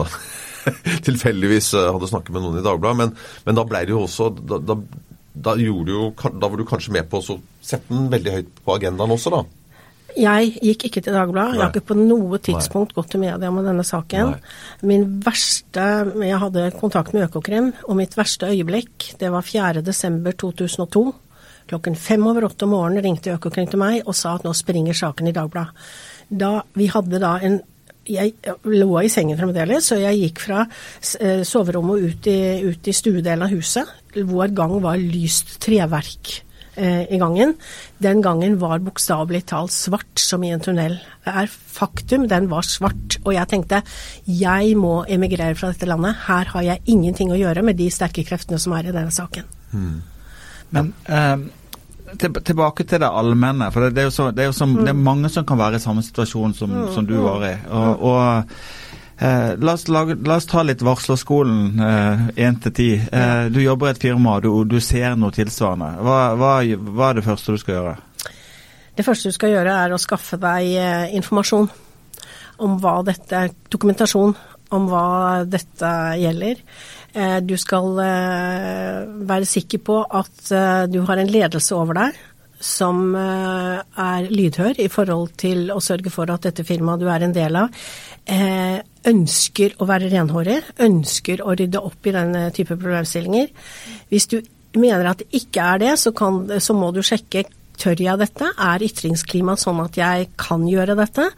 tilfeldigvis 1.07 1.73
eh, 1.77 1.91
hadde 1.93 2.09
snakket 2.09 2.33
med 2.33 2.47
noen 2.47 2.57
i 2.61 2.65
Dagbladet, 2.65 2.97
men, 3.03 3.13
men 3.45 3.59
da 3.59 3.67
ble 3.67 3.83
det 3.85 3.93
jo 3.93 4.07
også 4.07 4.31
da, 4.39 4.57
da, 4.57 4.79
da, 5.37 5.53
jo, 5.61 5.83
da, 5.85 6.49
var 6.49 6.57
du 6.57 6.65
kanskje 6.67 6.95
med 6.97 7.11
på 7.11 7.21
å 7.21 7.37
sette 7.61 7.93
den 7.93 8.09
veldig 8.11 8.33
høyt 8.39 8.59
på 8.65 8.75
agendaen 8.79 9.15
også, 9.15 9.35
da? 9.37 9.45
Jeg 10.17 10.55
gikk 10.65 10.87
ikke 10.87 11.01
til 11.05 11.13
Dagbladet. 11.13 11.59
Jeg 11.59 11.61
har 11.61 11.75
ikke 11.75 11.91
på 11.91 11.97
noe 11.99 12.39
tidspunkt 12.41 12.89
Nei. 12.89 12.97
gått 12.97 13.11
til 13.13 13.21
media 13.21 13.51
med 13.53 13.67
denne 13.69 13.83
saken. 13.85 14.31
Nei. 14.33 14.87
Min 14.89 15.03
verste 15.21 15.83
Jeg 16.23 16.39
hadde 16.41 16.63
kontakt 16.79 17.13
med 17.13 17.27
Økokrim, 17.27 17.69
og 17.85 17.99
mitt 17.99 18.17
verste 18.17 18.49
øyeblikk, 18.49 19.11
det 19.21 19.29
var 19.29 19.45
4.12.2002. 19.45 21.05
Klokken 21.67 21.97
fem 21.99 22.23
over 22.27 22.47
åtte 22.47 22.67
om 22.67 22.75
morgenen 22.75 23.03
ringte 23.03 23.33
Økokrim 23.35 23.67
til 23.69 23.81
meg 23.81 24.05
og 24.05 24.15
sa 24.15 24.37
at 24.37 24.45
nå 24.47 24.53
springer 24.55 24.95
saken 24.97 25.27
i 25.27 25.35
Dagbladet. 25.35 25.89
Da, 26.27 26.61
vi 26.75 26.89
hadde 26.91 27.19
da 27.23 27.37
en 27.43 27.61
jeg 28.07 28.55
lå 28.63 28.89
i 29.01 29.09
sengen 29.11 29.35
fremdeles, 29.35 29.89
så 29.89 29.99
jeg 29.99 30.19
gikk 30.21 30.41
fra 30.45 30.63
eh, 30.63 31.43
soverommet 31.47 31.97
og 31.97 32.11
ut 32.11 32.29
i, 32.31 32.39
ut 32.63 32.87
i 32.87 32.95
stuedelen 32.95 33.43
av 33.43 33.51
huset, 33.51 33.89
hvor 34.23 34.51
gang 34.55 34.77
var 34.83 35.01
lyst 35.01 35.57
treverk 35.63 36.31
eh, 36.77 37.03
i 37.11 37.19
gangen. 37.19 37.55
Den 37.99 38.23
gangen 38.23 38.57
var 38.61 38.83
bokstavelig 38.85 39.43
talt 39.51 39.75
svart 39.75 40.23
som 40.23 40.45
i 40.45 40.53
en 40.55 40.63
tunnel. 40.63 40.97
Det 41.25 41.35
er 41.43 41.51
faktum, 41.51 42.27
den 42.31 42.47
var 42.51 42.67
svart. 42.67 43.19
Og 43.25 43.33
jeg 43.35 43.51
tenkte 43.51 43.83
jeg 44.23 44.77
må 44.79 45.01
emigrere 45.03 45.57
fra 45.59 45.73
dette 45.73 45.89
landet. 45.89 46.23
Her 46.29 46.53
har 46.55 46.69
jeg 46.71 46.85
ingenting 46.87 47.33
å 47.33 47.39
gjøre 47.39 47.65
med 47.67 47.79
de 47.79 47.91
sterke 47.93 48.25
kreftene 48.27 48.61
som 48.61 48.75
er 48.77 48.87
i 48.87 48.95
denne 48.95 49.11
saken. 49.11 49.51
Mm. 49.75 49.97
Men 50.75 50.91
eh, 51.05 51.37
tilbake 52.17 52.83
til 52.87 53.03
det 53.03 53.11
allmenne. 53.11 53.69
For 53.71 53.87
det, 53.87 53.95
det, 53.95 54.07
er 54.07 54.15
så, 54.15 54.31
det, 54.31 54.47
er 54.47 54.55
som, 54.55 54.75
mm. 54.75 54.83
det, 54.83 54.91
er 54.93 55.05
mange 55.11 55.31
som 55.33 55.45
kan 55.47 55.59
være 55.59 55.79
i 55.79 55.83
samme 55.83 56.03
situasjon 56.05 56.57
som, 56.57 56.73
mm. 56.73 56.91
som 56.95 57.07
du 57.07 57.15
var 57.21 57.47
i. 57.47 57.55
Og, 57.71 58.05
og 58.11 58.51
Eh, 59.19 59.57
la, 59.57 59.73
oss 59.73 59.87
lage, 59.87 60.15
la, 60.15 60.35
oss 60.35 60.45
ta 60.45 60.61
litt 60.61 60.83
varslerskolen 60.85 61.79
én 62.35 62.53
eh, 62.53 62.59
til 62.61 62.73
ti. 62.73 62.89
Eh, 63.01 63.47
du 63.49 63.57
jobber 63.63 63.89
i 63.89 63.95
et 63.95 64.01
firma, 64.01 64.35
du, 64.43 64.51
du 64.69 64.77
ser 64.83 65.15
noe 65.17 65.33
tilsvarende. 65.33 66.03
Hva, 66.05 66.19
hva, 66.37 66.51
hva, 66.61 67.07
er 67.09 67.17
det 67.17 67.25
første 67.25 67.55
du 67.55 67.61
skal 67.61 67.79
gjøre? 67.79 67.95
Det 68.97 69.05
første 69.05 69.31
du 69.31 69.33
skal 69.33 69.55
gjøre, 69.55 69.73
er 69.73 69.95
å 69.95 70.01
skaffe 70.01 70.37
deg 70.41 70.69
eh, 70.77 71.15
informasjon 71.17 71.65
om 72.61 72.77
hva 72.81 72.99
dette 73.05 73.47
Dokumentasjon 73.73 74.35
om 74.75 74.87
hva 74.91 75.43
dette 75.47 75.91
gjelder. 76.21 76.63
Eh, 77.13 77.37
du 77.45 77.55
skal 77.59 78.01
eh, 78.03 79.03
være 79.29 79.47
sikker 79.49 79.83
på 79.83 80.01
at 80.05 80.51
du 80.91 81.01
har 81.07 81.21
en 81.21 81.31
ledelse 81.31 81.75
over 81.77 82.01
deg 82.01 82.25
som 82.57 83.13
er 83.13 84.31
lydhør 84.33 84.79
i 84.81 84.87
forhold 84.89 85.35
til 85.37 85.67
å 85.69 85.77
sørge 85.77 86.09
for 86.09 86.31
at 86.33 86.47
dette 86.47 86.63
firmaet 86.65 87.03
du 87.03 87.05
er 87.13 87.21
en 87.21 87.35
del 87.35 87.53
av, 87.59 87.83
ønsker 89.11 89.75
å 89.77 89.85
være 89.85 90.09
renhårig, 90.09 90.55
ønsker 90.81 91.43
å 91.45 91.53
rydde 91.53 91.83
opp 91.85 92.09
i 92.09 92.15
denne 92.15 92.47
type 92.57 92.73
problemstillinger. 92.81 93.51
Hvis 94.09 94.25
du 94.33 94.39
mener 94.81 95.11
at 95.11 95.21
det 95.21 95.29
ikke 95.37 95.69
er 95.75 95.83
det, 95.85 95.93
så, 96.01 96.15
kan, 96.17 96.47
så 96.57 96.73
må 96.73 96.89
du 96.95 97.03
sjekke 97.05 97.45
tør 97.79 98.01
jeg 98.03 98.21
dette? 98.21 98.49
Er 98.53 98.85
ytringsklimaet 98.87 99.61
sånn 99.61 99.81
at 99.83 99.99
jeg 99.99 100.31
kan 100.39 100.65
gjøre 100.69 100.97
dette? 100.99 101.29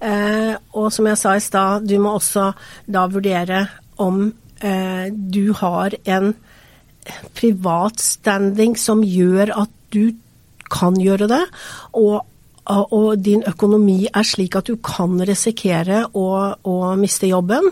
Eh, 0.00 0.54
og 0.78 0.90
som 0.94 1.08
jeg 1.10 1.20
sa 1.20 1.34
i 1.36 1.44
stad, 1.44 1.88
du 1.88 1.96
må 2.02 2.14
også 2.18 2.50
da 2.86 3.06
vurdere 3.10 3.66
om 4.02 4.28
eh, 4.62 5.08
du 5.12 5.52
har 5.58 5.96
en 6.04 6.32
privat 7.38 8.00
standing 8.02 8.76
som 8.78 9.04
gjør 9.04 9.54
at 9.64 9.74
du 9.94 10.12
kan 10.68 10.98
gjøre 11.00 11.30
det. 11.30 11.44
og 11.92 12.24
og 12.68 13.24
din 13.24 13.40
økonomi 13.48 14.10
er 14.12 14.26
slik 14.28 14.58
at 14.58 14.68
du 14.68 14.76
kan 14.84 15.14
risikere 15.24 16.02
å, 16.12 16.26
å 16.52 16.74
miste 17.00 17.30
jobben. 17.30 17.70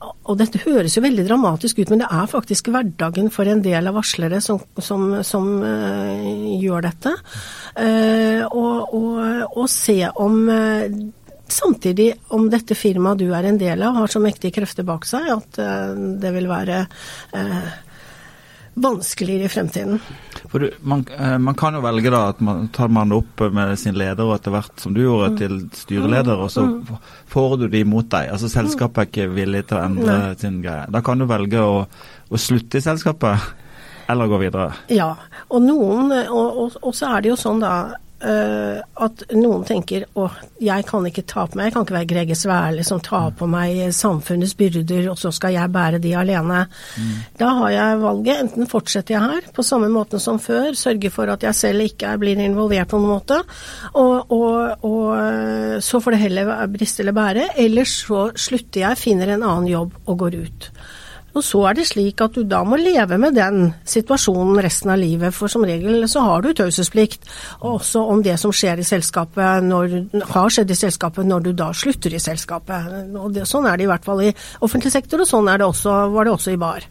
Og 0.00 0.36
dette 0.40 0.60
høres 0.62 0.94
jo 0.96 1.02
veldig 1.04 1.26
dramatisk 1.26 1.82
ut, 1.82 1.90
men 1.92 2.00
det 2.00 2.08
er 2.08 2.28
faktisk 2.30 2.70
hverdagen 2.72 3.28
for 3.32 3.48
en 3.50 3.60
del 3.64 3.90
av 3.90 3.98
varslere 3.98 4.40
som, 4.44 4.62
som, 4.80 5.18
som 5.26 5.48
uh, 5.60 6.56
gjør 6.56 6.86
dette. 6.86 7.12
Uh, 7.76 8.46
og, 8.48 8.94
og, 8.96 9.18
og, 9.50 9.66
se 9.70 10.02
om 10.16 10.44
uh, 10.48 11.08
Samtidig 11.50 12.12
om 12.36 12.44
dette 12.46 12.76
firmaet 12.78 13.18
du 13.18 13.32
er 13.34 13.48
en 13.48 13.56
del 13.58 13.80
av 13.82 13.96
har 13.96 14.10
så 14.12 14.20
mektige 14.22 14.54
krefter 14.60 14.84
bak 14.86 15.02
seg 15.08 15.24
at 15.34 15.56
det 16.22 16.30
vil 16.30 16.46
være 16.46 16.84
vanskeligere 18.74 19.44
i 19.44 19.48
fremtiden. 19.48 20.00
For 20.48 20.58
du, 20.58 20.70
man, 20.80 21.04
eh, 21.18 21.38
man, 21.38 21.54
kan 21.54 21.74
jo 21.74 21.82
velge 21.84 22.10
da 22.12 22.22
at 22.30 22.40
man 22.44 22.68
tar 22.74 22.88
man 22.88 23.12
opp 23.12 23.42
med 23.52 23.78
sin 23.78 23.98
leder 23.98 24.24
og 24.24 24.36
etter 24.36 24.54
hvert, 24.54 24.74
som 24.80 24.94
du 24.94 25.02
gjorde, 25.02 25.32
mm. 25.32 25.38
til 25.40 25.56
styreleder, 25.82 26.44
og 26.44 26.50
så 26.52 26.66
mm. 26.66 27.00
får 27.30 27.56
du 27.62 27.66
de 27.72 27.84
mot 27.88 28.08
deg. 28.10 28.30
Altså 28.34 28.50
Selskapet 28.52 29.02
er 29.02 29.10
ikke 29.10 29.32
villig 29.34 29.64
til 29.68 29.80
å 29.80 29.84
endre 29.86 30.18
Nei. 30.18 30.36
sin 30.40 30.60
greie. 30.64 30.86
Da 30.90 31.02
kan 31.06 31.20
du 31.20 31.28
velge 31.30 31.64
å, 31.64 31.82
å 32.30 32.40
slutte 32.40 32.80
i 32.80 32.84
selskapet 32.84 33.50
eller 34.10 34.30
gå 34.30 34.40
videre. 34.42 34.70
Ja, 34.90 35.12
og 35.48 35.62
noen, 35.62 36.10
og, 36.26 36.62
og, 36.64 36.78
og 36.82 36.94
så 36.96 37.12
er 37.14 37.22
det 37.22 37.34
jo 37.34 37.38
sånn 37.38 37.62
da 37.62 37.74
Uh, 38.20 38.82
at 39.00 39.22
noen 39.32 39.62
tenker 39.64 40.04
å, 40.12 40.26
jeg 40.60 40.84
kan 40.84 41.06
ikke 41.08 41.24
ta 41.24 41.46
på 41.48 41.56
meg, 41.56 41.70
jeg 41.70 41.72
kan 41.72 41.86
ikke 41.86 41.94
være 41.96 42.08
Grege 42.10 42.36
Sværli 42.36 42.82
som 42.84 43.00
tar 43.00 43.30
på 43.38 43.48
meg 43.48 43.94
samfunnets 43.96 44.52
byrder, 44.58 45.06
og 45.08 45.16
så 45.16 45.32
skal 45.32 45.54
jeg 45.54 45.72
bære 45.72 46.02
de 46.04 46.12
alene. 46.20 46.66
Mm. 47.00 47.14
Da 47.40 47.54
har 47.62 47.72
jeg 47.72 48.02
valget. 48.02 48.42
Enten 48.44 48.68
fortsetter 48.68 49.16
jeg 49.16 49.24
her 49.24 49.48
på 49.56 49.64
samme 49.64 49.88
måte 49.92 50.20
som 50.20 50.36
før, 50.42 50.76
sørger 50.76 51.14
for 51.14 51.32
at 51.32 51.48
jeg 51.48 51.56
selv 51.56 51.86
ikke 51.88 52.12
blir 52.20 52.44
involvert 52.44 52.92
på 52.92 53.00
noen 53.00 53.14
måte, 53.14 53.40
og, 53.94 54.36
og, 54.36 54.84
og 54.84 55.06
eh, 55.16 55.76
så 55.80 56.02
får 56.04 56.16
det 56.16 56.22
heller 56.26 56.54
briste 56.72 57.04
eller 57.04 57.16
bære. 57.16 57.50
Eller 57.64 57.88
så 57.88 58.28
slutter 58.36 58.84
jeg, 58.84 59.00
finner 59.00 59.32
en 59.32 59.46
annen 59.46 59.70
jobb 59.72 59.96
og 60.04 60.24
går 60.26 60.42
ut. 60.44 60.72
Og 61.34 61.44
så 61.46 61.62
er 61.70 61.78
det 61.78 61.86
slik 61.90 62.20
at 62.24 62.34
du 62.34 62.42
da 62.48 62.62
må 62.66 62.78
leve 62.80 63.18
med 63.20 63.36
den 63.38 63.70
situasjonen 63.88 64.58
resten 64.64 64.92
av 64.94 65.00
livet, 65.00 65.34
for 65.34 65.50
som 65.50 65.64
regel 65.66 66.06
så 66.10 66.24
har 66.26 66.44
du 66.44 66.50
taushetsplikt 66.56 67.28
også 67.66 68.02
om 68.12 68.22
det 68.24 68.36
som 68.40 68.52
skjer 68.54 68.82
i 68.82 68.86
selskapet 68.86 69.66
når, 69.66 69.96
har 70.32 70.52
skjedd 70.52 70.72
i 70.72 70.78
selskapet 70.78 71.28
når 71.28 71.46
du 71.46 71.52
da 71.58 71.70
slutter 71.76 72.14
i 72.16 72.22
selskapet. 72.22 72.90
Og 73.14 73.30
det, 73.34 73.46
sånn 73.48 73.68
er 73.70 73.78
det 73.78 73.86
i 73.86 73.90
hvert 73.90 74.06
fall 74.06 74.24
i 74.26 74.32
offentlig 74.64 74.92
sektor, 74.94 75.22
og 75.22 75.30
sånn 75.30 75.50
det 75.50 75.66
også, 75.66 75.96
var 76.14 76.26
det 76.26 76.34
også 76.34 76.54
i 76.54 76.60
bar. 76.60 76.86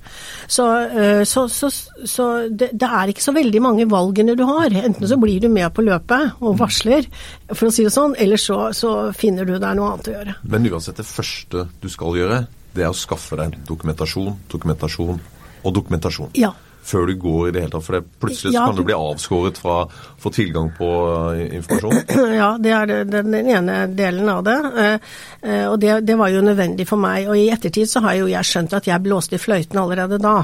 Så, 0.47 0.67
eh, 0.87 1.23
så, 1.27 1.45
så, 1.51 1.71
så 2.05 2.29
det, 2.47 2.71
det, 2.73 2.89
er 2.89 3.11
ikke 3.11 3.25
så 3.25 3.35
veldig 3.35 3.63
mange 3.63 3.87
valgene 3.89 4.37
du 4.39 4.45
har. 4.47 4.71
Enten 4.71 5.09
så 5.09 5.17
blir 5.19 5.41
du 5.43 5.49
med 5.51 5.71
på 5.75 5.85
løpet 5.85 6.39
og 6.43 6.57
varsler, 6.59 7.07
for 7.51 7.69
å 7.69 7.73
si 7.73 7.85
det 7.87 7.93
sånn, 7.93 8.15
eller 8.19 8.39
så, 8.39 8.69
så 8.75 8.93
finner 9.15 9.47
du 9.47 9.57
deg 9.57 9.77
noe 9.77 9.93
annet 9.93 10.09
å 10.11 10.15
gjøre. 10.15 10.37
Men 10.51 10.69
uansett, 10.69 10.99
det 10.99 11.07
første 11.09 11.67
du 11.81 11.89
skal 11.91 12.17
gjøre, 12.19 12.43
det 12.79 12.87
er 12.87 12.93
å 12.93 12.97
skaffe 12.97 13.37
deg 13.39 13.59
dokumentasjon, 13.67 14.33
dokumentasjon 14.51 15.21
og 15.63 15.75
dokumentasjon. 15.75 16.33
Ja. 16.39 16.53
Før 16.89 17.09
du 17.09 17.17
går 17.19 17.49
i 17.49 17.51
det 17.53 17.63
hele 17.65 17.73
tatt. 17.73 17.85
For 17.85 17.97
det, 17.97 18.05
plutselig 18.21 18.53
ja, 18.55 18.63
kan 18.69 18.77
du 18.77 18.85
bli 18.87 18.95
avskåret 18.95 19.59
fra 19.61 19.81
å 19.83 19.89
få 20.21 20.31
tilgang 20.33 20.71
på 20.77 20.87
uh, 20.87 21.41
informasjon. 21.59 21.99
Ja, 22.39 22.53
det 22.61 22.71
er 22.73 22.93
den 23.09 23.35
ene 23.35 23.81
delen 23.91 24.31
av 24.31 24.45
det. 24.47 24.55
Uh, 24.77 25.11
uh, 25.43 25.65
og 25.73 25.75
det, 25.83 25.99
det, 26.07 26.15
var 26.17 26.31
jo 26.33 26.45
nødvendig 26.45 26.87
for 26.89 27.01
meg. 27.01 27.27
Og 27.29 27.37
i 27.37 27.49
ettertid 27.53 27.91
så 27.91 28.01
har 28.07 28.17
jo 28.21 28.31
jeg 28.31 28.47
skjønt 28.47 28.77
at 28.79 28.89
jeg 28.89 29.05
blåste 29.05 29.37
i 29.37 29.43
fløyten 29.43 29.81
allerede 29.81 30.21
da. 30.23 30.37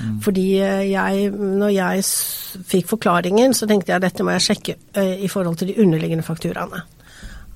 Mm. 0.00 0.16
Fordi 0.24 0.48
jeg, 0.90 1.28
når 1.30 1.70
jeg 1.70 2.08
fikk 2.66 2.88
forklaringen, 2.96 3.54
så 3.54 3.68
tenkte 3.70 3.92
jeg 3.92 4.00
at 4.00 4.08
dette 4.08 4.26
må 4.26 4.34
jeg 4.34 4.48
sjekke 4.48 4.74
i 5.22 5.28
forhold 5.30 5.60
til 5.60 5.70
de 5.70 5.76
underliggende 5.84 6.26
fakturaene. 6.26 6.80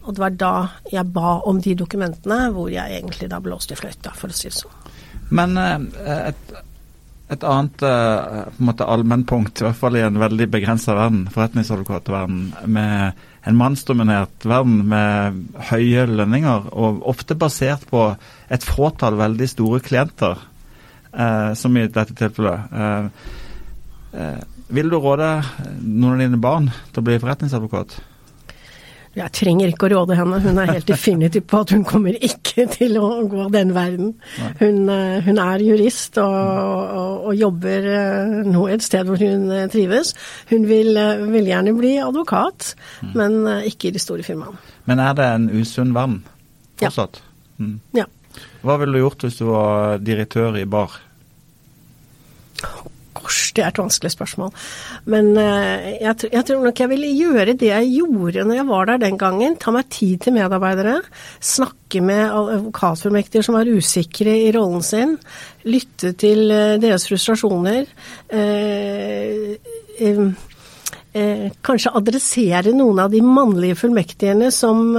Og 0.08 0.16
det 0.16 0.22
var 0.22 0.36
da 0.40 0.54
jeg 0.88 1.04
ba 1.12 1.34
om 1.44 1.58
de 1.60 1.74
dokumentene, 1.76 2.46
hvor 2.54 2.70
jeg 2.72 2.96
egentlig 2.96 3.28
da 3.28 3.42
blåste 3.44 3.76
i 3.76 3.78
fløyta, 3.78 4.14
for 4.16 4.32
å 4.32 4.36
si 4.36 4.48
det 4.48 4.56
sånn. 4.56 4.78
Men 5.36 5.52
eh, 5.60 6.30
et, 6.30 6.54
et 7.28 7.44
annet 7.44 7.84
eh, 7.84 8.38
på 8.48 8.62
en 8.62 8.70
måte 8.70 8.88
allmennpunkt, 8.88 9.60
i 9.60 9.66
hvert 9.66 9.76
fall 9.76 10.00
i 10.00 10.06
en 10.06 10.16
veldig 10.16 10.48
begrensa 10.54 10.96
verden, 10.96 11.26
forretningsadvokatverden, 11.34 12.40
med 12.72 13.20
en 13.48 13.60
mannsdominert 13.60 14.48
verden 14.48 14.80
med 14.88 15.44
høye 15.68 16.08
lønninger, 16.08 16.72
og 16.72 17.04
ofte 17.12 17.36
basert 17.36 17.84
på 17.92 18.08
et 18.48 18.64
fåtall 18.64 19.20
veldig 19.20 19.52
store 19.52 19.84
klienter, 19.84 20.40
eh, 21.12 21.52
som 21.52 21.76
i 21.76 21.84
dette 21.84 22.16
tilfellet. 22.16 22.72
Eh, 22.72 23.34
eh, 24.24 24.44
vil 24.72 24.88
du 24.88 24.96
råde 24.96 25.34
noen 25.80 26.16
av 26.16 26.24
dine 26.24 26.40
barn 26.40 26.72
til 26.92 27.04
å 27.04 27.10
bli 27.12 27.20
forretningsadvokat? 27.20 28.00
Jeg 29.18 29.34
trenger 29.34 29.70
ikke 29.72 29.88
å 29.88 29.90
råde 29.92 30.16
henne, 30.18 30.38
hun 30.44 30.60
er 30.62 30.72
helt 30.76 30.88
definitiv 30.88 31.46
på 31.50 31.62
at 31.64 31.72
hun 31.74 31.84
kommer 31.86 32.14
ikke 32.14 32.68
til 32.70 32.98
å 33.00 33.08
gå 33.30 33.48
den 33.54 33.72
verden. 33.76 34.12
Hun, 34.60 34.84
eh, 34.92 35.18
hun 35.26 35.40
er 35.42 35.64
jurist 35.64 36.20
og, 36.22 36.34
og, 36.34 37.26
og, 37.28 37.32
jobber 37.38 37.88
eh, 37.94 38.36
nå 38.46 38.66
et 38.70 38.84
sted 38.84 39.08
hvor 39.08 39.20
hun 39.22 39.48
eh, 39.54 39.66
trives. 39.72 40.14
Hun 40.52 40.68
vil, 40.70 40.94
vil 41.32 41.50
gjerne 41.50 41.74
bli 41.78 41.96
advokat, 42.02 42.72
mm. 43.02 43.16
men 43.18 43.40
ikke 43.70 43.90
i 43.90 43.96
de 43.96 44.02
store 44.02 44.26
firmaene. 44.26 44.60
Men 44.88 45.02
er 45.04 45.18
det 45.18 45.26
en 45.34 45.50
usunn 45.52 45.92
verden 45.96 46.22
fortsatt? 46.78 47.20
Ja. 47.20 47.64
Mm. 47.64 47.76
ja. 47.98 48.06
Hva 48.62 48.78
ville 48.78 48.94
du 48.94 49.02
gjort 49.02 49.24
hvis 49.26 49.40
du 49.40 49.48
var 49.50 49.98
direktør 50.02 50.60
i 50.60 50.66
bar? 50.68 51.00
Gosh, 53.28 53.52
det 53.52 53.60
er 53.64 53.68
et 53.68 53.78
vanskelig 53.78 54.14
spørsmål. 54.14 54.52
Men 55.12 55.34
uh, 55.36 55.84
jeg, 56.00 56.14
jeg, 56.32 56.44
tror 56.48 56.64
nok 56.64 56.80
jeg 56.80 56.88
ville 56.88 57.10
gjøre 57.12 57.56
det 57.60 57.68
jeg 57.68 57.90
gjorde 57.98 58.44
når 58.48 58.56
jeg 58.56 58.68
var 58.70 58.88
der 58.88 59.02
den 59.04 59.18
gangen. 59.20 59.56
Ta 59.60 59.72
meg 59.74 59.90
tid 59.92 60.24
til 60.24 60.36
medarbeidere. 60.38 61.02
Snakke 61.44 62.00
med 62.00 62.24
advokatfullmektiger 62.24 63.44
som 63.44 63.58
var 63.58 63.68
usikre 63.68 64.32
i 64.46 64.52
rollen 64.56 64.84
sin. 64.86 65.18
Lytte 65.68 66.14
til 66.16 66.48
uh, 66.48 66.78
deres 66.80 67.04
frustrasjoner. 67.10 67.84
Uh, 68.32 69.56
kanskje 71.64 71.90
adressere 71.98 72.72
noen 72.76 73.00
av 73.02 73.08
de 73.10 73.18
mannlige 73.24 73.74
fullmektigene 73.80 74.52
som 74.54 74.92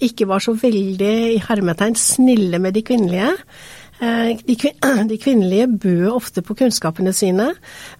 ikke 0.00 0.24
var 0.30 0.40
så 0.40 0.54
veldig 0.56 1.10
i 1.34 1.40
hermetegn 1.42 1.98
snille 2.00 2.60
med 2.62 2.72
de 2.78 2.84
kvinnelige. 2.86 3.34
Eh, 4.04 4.38
de, 4.44 4.56
de, 5.08 5.16
kvinnelige 5.18 5.66
bød 5.68 6.08
ofte 6.12 6.42
på 6.42 6.54
kunnskapene 6.58 7.12
sine 7.16 7.50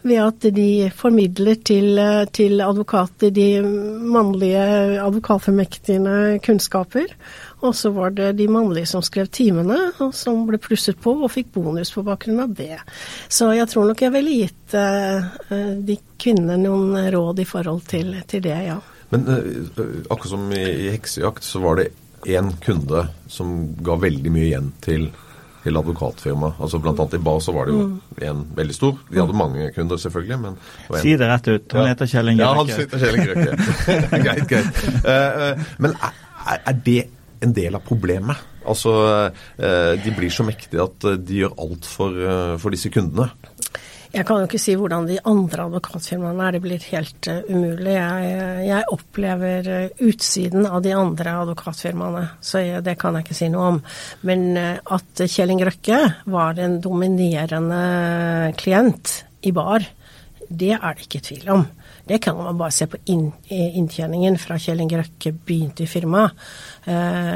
ved 0.03 0.21
at 0.21 0.47
de 0.55 0.91
formidler 0.97 1.61
til, 1.65 1.99
eh, 1.99 2.25
til 2.33 2.61
advokater 2.61 3.31
de 3.35 3.49
mannlige 3.63 4.65
advokatformektigende 5.01 6.39
kunnskaper. 6.45 7.15
Og 7.65 7.75
så 7.75 7.91
var 7.95 8.11
det 8.11 8.35
de 8.39 8.49
mannlige 8.49 8.91
som 8.91 9.03
skrev 9.03 9.31
timene, 9.33 9.79
og 10.05 10.13
som 10.15 10.45
ble 10.49 10.61
plusset 10.61 10.99
på 11.01 11.15
og 11.17 11.33
fikk 11.33 11.55
bonus 11.55 11.95
på 11.95 12.05
bakgrunn 12.05 12.43
av 12.45 12.53
det. 12.59 12.77
Så 13.33 13.55
jeg 13.57 13.71
tror 13.71 13.89
nok 13.89 14.03
jeg 14.05 14.13
ville 14.13 14.35
gitt 14.43 14.75
uh, 14.77 15.25
de 15.81 15.97
kvinnene 16.21 16.59
noen 16.61 16.99
råd 17.15 17.41
i 17.41 17.47
forhold 17.49 17.87
til, 17.89 18.13
til 18.29 18.45
det, 18.45 18.59
ja. 18.67 18.77
Men 19.15 19.25
akkurat 19.31 20.29
som 20.35 20.53
i, 20.53 20.61
i 20.61 20.93
heksejakt, 20.93 21.47
så 21.47 21.63
var 21.65 21.81
det 21.81 21.89
én 22.29 22.53
kunde 22.61 23.07
som 23.33 23.57
ga 23.85 23.97
veldig 23.97 24.33
mye 24.33 24.51
igjen 24.51 24.73
til 24.85 25.09
til 25.65 25.81
advokatfirma. 25.81 26.55
Altså 26.61 26.81
Blant 26.83 27.01
annet 27.01 27.17
i 27.19 27.23
BA 27.25 27.35
så 27.43 27.55
var 27.57 27.69
det 27.69 27.75
jo 27.75 27.85
en 28.29 28.45
veldig 28.57 28.77
stor. 28.77 28.97
De 29.09 29.21
hadde 29.21 29.37
mange 29.39 29.71
kunder, 29.77 30.01
selvfølgelig. 30.01 30.41
men 30.43 30.59
Si 31.01 31.15
det 31.21 31.29
rett 31.31 31.51
ut. 31.51 31.77
Han 31.79 31.91
heter 31.91 32.11
Kjell 32.11 32.33
Inge 32.35 32.49
Røkke. 32.49 32.73
Ja, 32.73 32.79
han 32.79 32.85
heter 32.85 33.05
Kjell 33.05 33.21
Inge 33.21 33.31
Røkke. 33.33 33.53
greit, 34.27 34.49
greit. 34.51 34.83
Uh, 35.05 35.39
uh, 35.41 35.71
men 35.85 35.97
er, 35.97 36.19
er, 36.59 36.83
det 36.85 36.99
en 37.45 37.55
del 37.57 37.77
av 37.77 37.85
problemet? 37.85 38.51
Altså, 38.65 38.93
eh, 39.61 39.91
de 40.01 40.13
blir 40.17 40.33
så 40.33 40.47
mektige 40.49 40.81
at 40.87 41.05
de 41.21 41.43
gjør 41.43 41.59
alt 41.61 41.85
for, 41.85 42.17
for 42.63 42.73
disse 42.73 42.89
kundene. 42.89 43.27
Jeg 44.15 44.29
kan 44.29 44.39
jo 44.39 44.47
ikke 44.47 44.61
si 44.63 44.77
hvordan 44.79 45.09
de 45.09 45.17
andre 45.27 45.65
advokatfirmaene 45.67 46.45
er, 46.47 46.55
det 46.55 46.61
blir 46.63 46.85
helt 46.93 47.29
uh, 47.33 47.41
umulig. 47.51 47.97
Jeg, 47.97 48.61
jeg 48.69 48.87
opplever 48.95 49.67
uh, 49.67 50.05
utsiden 50.07 50.69
av 50.69 50.85
de 50.85 50.93
andre 50.95 51.33
advokatfirmaene, 51.41 52.23
så 52.39 52.63
jeg, 52.63 52.85
det 52.87 52.95
kan 53.01 53.19
jeg 53.19 53.27
ikke 53.27 53.39
si 53.41 53.49
noe 53.51 53.73
om. 53.73 53.81
Men 54.31 54.47
uh, 54.55 54.79
at 54.95 55.25
Kjell 55.25 55.57
Inge 55.57 55.67
Røkke 55.67 55.99
var 56.31 56.63
en 56.63 56.79
dominerende 56.85 57.83
klient 58.61 59.17
i 59.43 59.55
bar, 59.57 59.83
det 60.47 60.73
er 60.77 60.95
det 60.95 61.09
ikke 61.09 61.25
tvil 61.33 61.51
om. 61.57 61.67
Det 62.07 62.23
kan 62.23 62.39
man 62.39 62.61
bare 62.61 62.77
se 62.77 62.87
på 62.87 63.01
inn, 63.11 63.27
inntjeningen 63.51 64.39
fra 64.39 64.61
Kjell 64.63 64.85
Inge 64.85 65.03
Røkke 65.03 65.35
begynte 65.35 65.89
i 65.89 65.91
firmaet, 65.91 66.37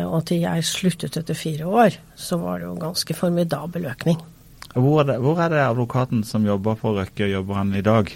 og 0.04 0.26
til 0.28 0.44
jeg 0.44 0.66
sluttet 0.68 1.16
etter 1.16 1.38
fire 1.38 1.70
år, 1.72 1.96
så 2.12 2.36
var 2.38 2.60
det 2.60 2.68
jo 2.68 2.74
ganske 2.84 3.16
formidabel 3.16 3.88
økning. 3.88 4.20
Hvor 4.78 5.02
er, 5.02 5.10
det, 5.10 5.18
hvor 5.24 5.40
er 5.42 5.52
det 5.52 5.60
advokaten 5.64 6.24
som 6.26 6.46
jobber 6.46 6.78
for 6.78 6.98
Røkke, 7.00 7.26
jobber 7.32 7.60
han 7.60 7.74
i 7.74 7.84
dag? 7.84 8.12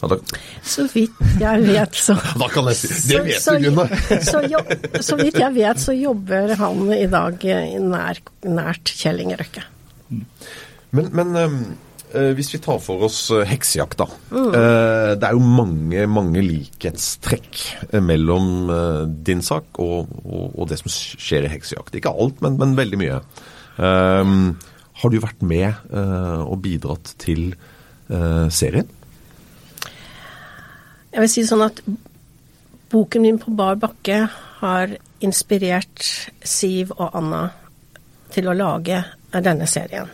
Ja, 0.00 0.16
Så 0.64 0.86
vidt 0.94 1.18
jeg 1.40 1.66
vet, 1.66 1.96
så 1.96 2.14
da 2.40 2.48
kan 2.48 2.70
jeg 2.70 2.78
si 2.78 2.88
Det 3.10 3.20
vet 3.26 3.42
så, 3.42 3.56
du, 3.58 3.68
Gunnar! 3.68 3.92
så, 4.24 4.40
jo, 4.48 4.62
så 5.04 5.18
vidt 5.20 5.36
jeg 5.40 5.54
vet, 5.58 5.82
så 5.82 5.92
jobber 5.96 6.54
han 6.56 6.88
i 6.96 7.04
dag 7.10 7.44
nær, 7.84 8.22
nært 8.48 8.94
Kjell 8.96 9.20
Inge 9.26 9.36
Røkke. 9.42 9.66
Men, 10.96 11.10
men 11.14 11.36
øhm, 11.36 11.58
øh, 12.14 12.32
hvis 12.38 12.54
vi 12.54 12.62
tar 12.64 12.80
for 12.82 13.04
oss 13.06 13.20
øh, 13.34 13.44
heksejakt, 13.46 14.00
da. 14.00 14.08
Eh, 14.32 15.12
det 15.20 15.28
er 15.28 15.36
jo 15.36 15.44
mange, 15.44 16.06
mange 16.10 16.42
likhetstrekk 16.48 17.60
mellom 18.00 18.72
din 19.26 19.44
sak 19.44 19.78
og, 19.78 20.08
og, 20.24 20.48
og 20.56 20.72
det 20.72 20.80
som 20.80 20.90
skjer 20.90 21.46
i 21.46 21.52
heksejakt. 21.52 21.94
Ikke 22.00 22.16
alt, 22.16 22.40
men, 22.42 22.56
men 22.58 22.74
veldig 22.80 23.04
mye. 23.04 23.20
Ehm, 23.80 24.56
har 25.00 25.12
du 25.12 25.20
vært 25.22 25.42
med 25.46 25.68
eh, 25.68 26.40
og 26.44 26.60
bidratt 26.64 27.14
til 27.20 27.50
eh, 27.52 28.46
serien? 28.52 28.88
Jeg 31.10 31.24
vil 31.24 31.32
si 31.32 31.44
sånn 31.46 31.64
at 31.64 31.80
boken 32.90 33.24
min 33.24 33.40
på 33.40 33.54
bar 33.56 33.78
bakke 33.80 34.22
har 34.60 34.92
inspirert 35.24 36.04
Siv 36.46 36.92
og 36.96 37.16
Anna 37.18 37.46
til 38.30 38.50
å 38.50 38.54
lage 38.54 39.00
denne 39.32 39.66
serien. 39.70 40.08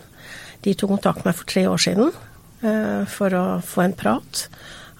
De 0.65 0.75
tok 0.75 0.95
kontakt 0.95 1.23
med 1.23 1.31
meg 1.31 1.41
for 1.41 1.51
tre 1.51 1.67
år 1.69 1.83
siden 1.83 2.13
eh, 2.63 3.03
for 3.11 3.37
å 3.37 3.45
få 3.65 3.85
en 3.85 3.97
prat, 3.99 4.47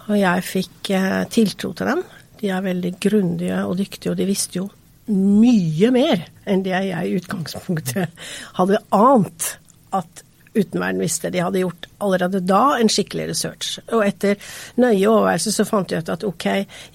og 0.07 0.19
jeg 0.19 0.47
fikk 0.47 0.91
tiltro 1.35 1.73
til 1.75 1.89
dem. 1.91 2.03
De 2.39 2.51
er 2.53 2.63
veldig 2.63 2.93
grundige 3.03 3.63
og 3.67 3.79
dyktige, 3.81 4.13
og 4.13 4.21
de 4.21 4.29
visste 4.29 4.61
jo 4.61 4.69
mye 5.11 5.91
mer 5.95 6.27
enn 6.47 6.63
det 6.67 6.75
jeg 6.75 7.09
i 7.11 7.17
utgangspunktet 7.19 8.27
hadde 8.59 8.83
ant 8.95 9.49
at 9.93 10.23
utenverden 10.57 11.03
visste. 11.05 11.29
De 11.29 11.43
hadde 11.45 11.61
gjort 11.61 11.85
allerede 12.01 12.41
da 12.41 12.79
en 12.81 12.89
skikkelig 12.89 13.27
research. 13.29 13.75
Og 13.93 14.01
etter 14.07 14.39
nøye 14.81 15.05
overveielse 15.11 15.53
så 15.53 15.67
fant 15.69 15.93
jeg 15.93 16.01
ut 16.01 16.13
at 16.15 16.25
ok, 16.25 16.47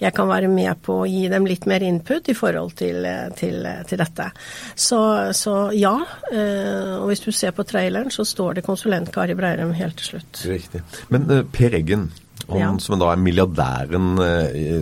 jeg 0.02 0.14
kan 0.16 0.26
være 0.26 0.48
med 0.50 0.80
på 0.82 0.96
å 1.04 1.06
gi 1.06 1.28
dem 1.30 1.46
litt 1.46 1.68
mer 1.70 1.84
input 1.86 2.26
i 2.26 2.34
forhold 2.34 2.74
til, 2.80 3.06
til, 3.38 3.62
til 3.86 4.02
dette. 4.02 4.26
Så, 4.74 4.98
så, 5.38 5.54
ja. 5.78 5.94
Eh, 6.32 6.96
og 6.98 7.06
hvis 7.12 7.22
du 7.22 7.30
ser 7.30 7.54
på 7.54 7.62
traileren, 7.70 8.10
så 8.10 8.26
står 8.26 8.58
det 8.58 8.66
konsulent 8.66 9.12
Kari 9.14 9.36
Breirum 9.38 9.70
helt 9.78 9.94
til 10.02 10.16
slutt. 10.16 10.42
Riktig. 10.50 10.82
Men 11.14 11.28
Per 11.54 11.78
Eggen, 11.78 12.08
han 12.48 12.58
Ja. 12.58 12.72
som 12.82 12.98
da 12.98 13.12
er 13.12 13.22
milliardæren 13.22 14.16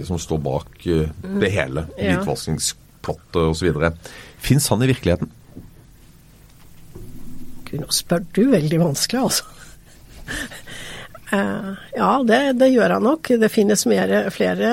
som 0.09 0.17
står 0.19 0.41
bak 0.41 0.81
det 0.87 1.53
hele, 1.53 1.85
Ja. 2.01 2.17
hvitvaskingsplottet 2.17 3.43
osv., 3.45 3.93
fins 4.41 4.69
han 4.73 4.83
i 4.83 4.89
virkeligheten? 4.89 5.29
Gud, 7.71 7.81
nå 7.85 7.95
spør 7.95 8.25
du 8.35 8.45
veldig 8.53 8.83
vanskelig, 8.89 9.27
altså. 9.29 9.45
Eh, 11.31 11.75
ja, 11.95 12.09
det, 12.27 12.39
det 12.59 12.73
gjør 12.73 12.97
han 12.97 13.05
nok. 13.07 13.29
Det 13.39 13.51
finnes 13.55 13.85
mer, 13.87 14.11
flere, 14.35 14.71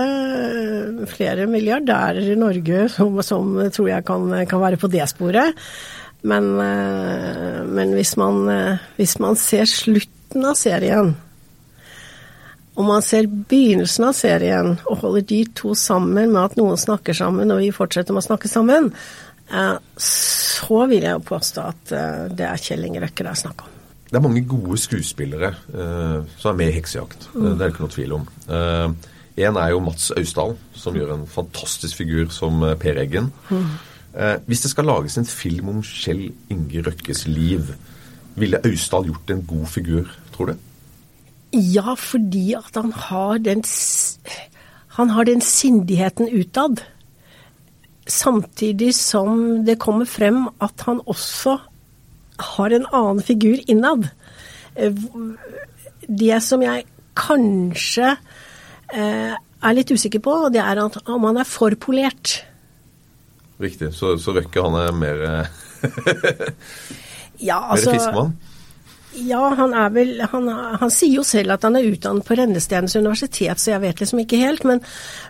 flere 1.05 1.45
milliardærer 1.45 2.31
i 2.33 2.37
Norge 2.39 2.87
som, 2.89 3.19
som 3.21 3.51
tror 3.75 3.91
jeg 3.91 4.05
kan, 4.07 4.25
kan 4.49 4.63
være 4.63 4.79
på 4.81 4.89
det 4.89 5.05
sporet. 5.11 5.53
Men, 6.25 6.49
eh, 6.63 7.61
men 7.61 7.93
hvis, 7.93 8.15
man, 8.17 8.41
eh, 8.49 8.83
hvis 8.97 9.19
man 9.21 9.37
ser 9.37 9.69
slutten 9.69 10.49
av 10.49 10.57
serien, 10.57 11.13
og 12.77 12.85
man 12.85 13.05
ser 13.05 13.25
begynnelsen 13.29 14.05
av 14.05 14.17
serien 14.17 14.75
og 14.85 14.99
holder 15.01 15.23
de 15.29 15.39
to 15.57 15.73
sammen 15.77 16.33
med 16.33 16.41
at 16.43 16.57
noen 16.59 16.77
snakker 16.77 17.15
sammen, 17.17 17.53
og 17.53 17.61
vi 17.61 17.71
fortsetter 17.73 18.13
med 18.13 18.21
å 18.25 18.27
snakke 18.31 18.49
sammen, 18.51 18.91
så 19.47 20.85
vil 20.91 21.05
jeg 21.05 21.15
jo 21.15 21.23
påstå 21.23 21.65
at 21.69 21.91
eh, 21.95 22.23
det 22.35 22.47
er 22.47 22.61
Kjell 22.61 22.87
Inge 22.87 23.03
Røkke 23.05 23.23
det 23.23 23.31
er 23.31 23.41
snakk 23.43 23.63
om. 23.63 23.75
Det 24.07 24.15
er 24.15 24.23
mange 24.23 24.43
gode 24.47 24.77
skuespillere 24.79 25.51
eh, 25.73 26.17
som 26.39 26.53
er 26.53 26.57
med 26.61 26.71
i 26.71 26.77
Heksejakt. 26.77 27.29
Mm. 27.33 27.43
Det 27.43 27.51
er 27.51 27.61
det 27.61 27.69
ikke 27.73 27.85
noe 27.85 27.95
tvil 27.95 28.15
om. 28.17 28.27
Eh, 28.47 29.13
en 29.47 29.59
er 29.61 29.73
jo 29.73 29.81
Mats 29.83 30.09
Austdal, 30.17 30.55
som 30.73 30.95
gjør 30.97 31.13
en 31.13 31.27
fantastisk 31.29 31.99
figur 31.99 32.31
som 32.33 32.63
eh, 32.65 32.77
Per 32.79 32.99
Eggen. 33.03 33.29
Eh, 33.51 34.37
hvis 34.47 34.63
det 34.63 34.71
skal 34.71 34.87
lages 34.89 35.19
en 35.19 35.29
film 35.29 35.73
om 35.75 35.83
Kjell 35.85 36.31
Inge 36.53 36.85
Røkkes 36.87 37.27
liv, 37.29 37.73
ville 38.37 38.61
Austdal 38.65 39.11
gjort 39.11 39.33
en 39.33 39.43
god 39.49 39.67
figur, 39.69 40.09
tror 40.33 40.51
du? 40.51 40.63
Ja, 41.53 41.93
fordi 41.95 42.53
at 42.57 42.75
han 42.75 42.91
har 42.91 43.37
den 43.39 43.63
Han 44.97 45.09
har 45.09 45.23
den 45.23 45.41
sindigheten 45.41 46.27
utad. 46.33 46.81
Samtidig 48.07 48.93
som 48.95 49.65
det 49.67 49.77
kommer 49.83 50.07
frem 50.07 50.45
at 50.63 50.85
han 50.87 51.01
også 51.05 51.57
har 52.55 52.73
en 52.75 52.85
annen 52.93 53.23
figur 53.25 53.59
innad. 53.67 54.09
Eh, 54.75 54.93
Det 56.07 56.37
som 56.43 56.61
jeg 56.63 56.85
kanskje 57.17 58.13
eh, 58.93 59.33
er 59.35 59.73
litt 59.75 59.91
usikker 59.91 60.21
på, 60.23 60.35
det 60.53 60.61
er 60.61 60.79
at 60.79 60.99
om 61.09 61.25
han 61.27 61.41
er 61.41 61.49
for 61.49 61.75
polert. 61.75 62.37
Riktig. 63.59 63.89
Så, 63.97 64.13
så 64.21 64.35
Røkke 64.37 64.63
han 64.63 64.77
er 64.79 64.93
mer, 64.95 65.23
eh, 65.27 65.45
Ja, 67.49 67.59
mer 67.59 67.73
altså 67.75 67.91
fiskmann? 67.91 68.37
Ja, 69.25 69.41
han 69.57 69.73
er 69.73 69.89
vel 69.95 70.21
han, 70.31 70.47
han 70.81 70.91
sier 70.93 71.17
jo 71.17 71.23
selv 71.25 71.55
at 71.55 71.65
han 71.65 71.77
er 71.79 71.87
utdannet 71.89 72.25
på 72.27 72.35
Rennestedens 72.37 72.95
universitet, 72.99 73.57
så 73.61 73.73
jeg 73.73 73.83
vet 73.83 74.01
liksom 74.03 74.21
ikke 74.21 74.39
helt. 74.41 74.65
Men, 74.67 74.81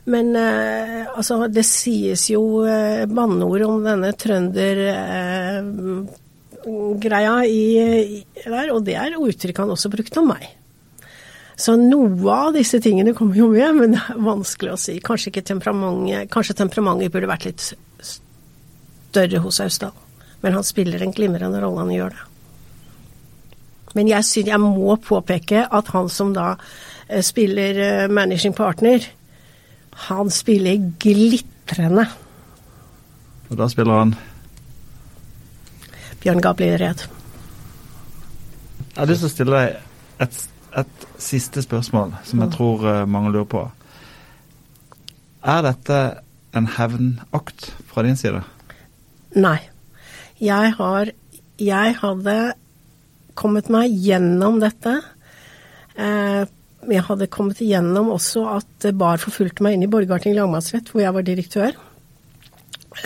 men 0.10 0.34
eh, 0.36 1.06
altså, 1.08 1.40
det 1.52 1.64
sies 1.68 2.28
jo 2.34 2.66
eh, 2.68 3.06
banneord 3.08 3.64
om 3.68 3.86
denne 3.86 4.12
trøndergreia 4.20 5.64
eh, 5.64 6.96
greia 7.00 7.36
i, 7.48 7.64
i 7.80 8.44
der, 8.44 8.74
og 8.76 8.84
det 8.84 8.98
er 9.00 9.16
uttrykk 9.16 9.64
han 9.64 9.72
også 9.72 9.92
brukte 9.94 10.20
om 10.20 10.34
meg. 10.34 10.50
Så 11.58 11.74
noe 11.80 12.34
av 12.34 12.52
disse 12.54 12.78
tingene 12.84 13.16
kommer 13.18 13.40
jo 13.40 13.48
med, 13.50 13.80
men 13.80 13.96
det 13.96 14.02
er 14.04 14.20
vanskelig 14.22 14.76
å 14.76 14.82
si. 14.82 15.00
Kanskje 15.02 15.42
temperamentet 15.42 16.30
Kanskje 16.34 16.60
temperamentet 16.60 17.14
burde 17.14 17.32
vært 17.32 17.48
litt 17.48 17.64
større 18.04 19.42
hos 19.42 19.62
Austdal. 19.64 19.96
Men 20.44 20.54
han 20.60 20.68
spiller 20.68 21.02
en 21.02 21.16
glimrende 21.16 21.64
rolle, 21.64 21.82
han 21.82 21.96
gjør 21.96 22.14
det. 22.14 22.27
Men 23.98 24.12
jeg, 24.12 24.26
synes, 24.26 24.52
jeg 24.52 24.62
må 24.62 24.96
påpeke 25.02 25.66
at 25.74 25.88
han 25.96 26.10
som 26.14 26.34
da 26.36 26.52
eh, 27.10 27.24
spiller 27.26 27.80
eh, 27.82 28.10
managing 28.14 28.54
partner, 28.56 29.02
han 30.08 30.30
spiller 30.30 30.92
glitrende. 31.02 32.06
Og 33.50 33.58
da 33.58 33.68
spiller 33.72 34.04
han 34.04 34.14
Bjørn 36.22 36.44
Gabriel 36.44 36.78
Red. 36.82 37.08
Jeg 38.94 39.02
har 39.02 39.10
lyst 39.10 39.24
til 39.24 39.30
å 39.30 39.34
stille 39.34 39.58
deg 39.58 40.22
et, 40.26 40.38
et 40.82 41.08
siste 41.22 41.62
spørsmål 41.66 42.14
som 42.26 42.46
jeg 42.46 42.54
tror 42.54 42.86
eh, 42.90 43.02
mange 43.10 43.34
lurer 43.34 43.50
på. 43.50 43.66
Er 45.48 45.66
dette 45.66 46.00
en 46.58 46.70
hevnakt 46.78 47.72
fra 47.90 48.06
din 48.06 48.18
side? 48.20 48.44
Nei. 49.38 49.58
Jeg 50.38 50.74
har 50.78 51.10
Jeg 51.58 51.96
hadde 51.98 52.54
kommet 53.38 53.72
meg 53.74 53.94
gjennom 53.94 54.60
dette. 54.62 54.98
Eh, 55.98 56.44
jeg 56.88 57.04
hadde 57.08 57.30
kommet 57.34 57.60
igjennom 57.64 58.12
også 58.14 58.46
at 58.54 58.88
Bar 58.96 59.20
forfulgte 59.22 59.66
meg 59.66 59.76
inn 59.76 59.86
i 59.88 59.92
Borgarting 59.92 60.36
lagmannsrett, 60.38 60.92
hvor 60.92 61.04
jeg 61.04 61.16
var 61.16 61.26
direktør. 61.26 61.76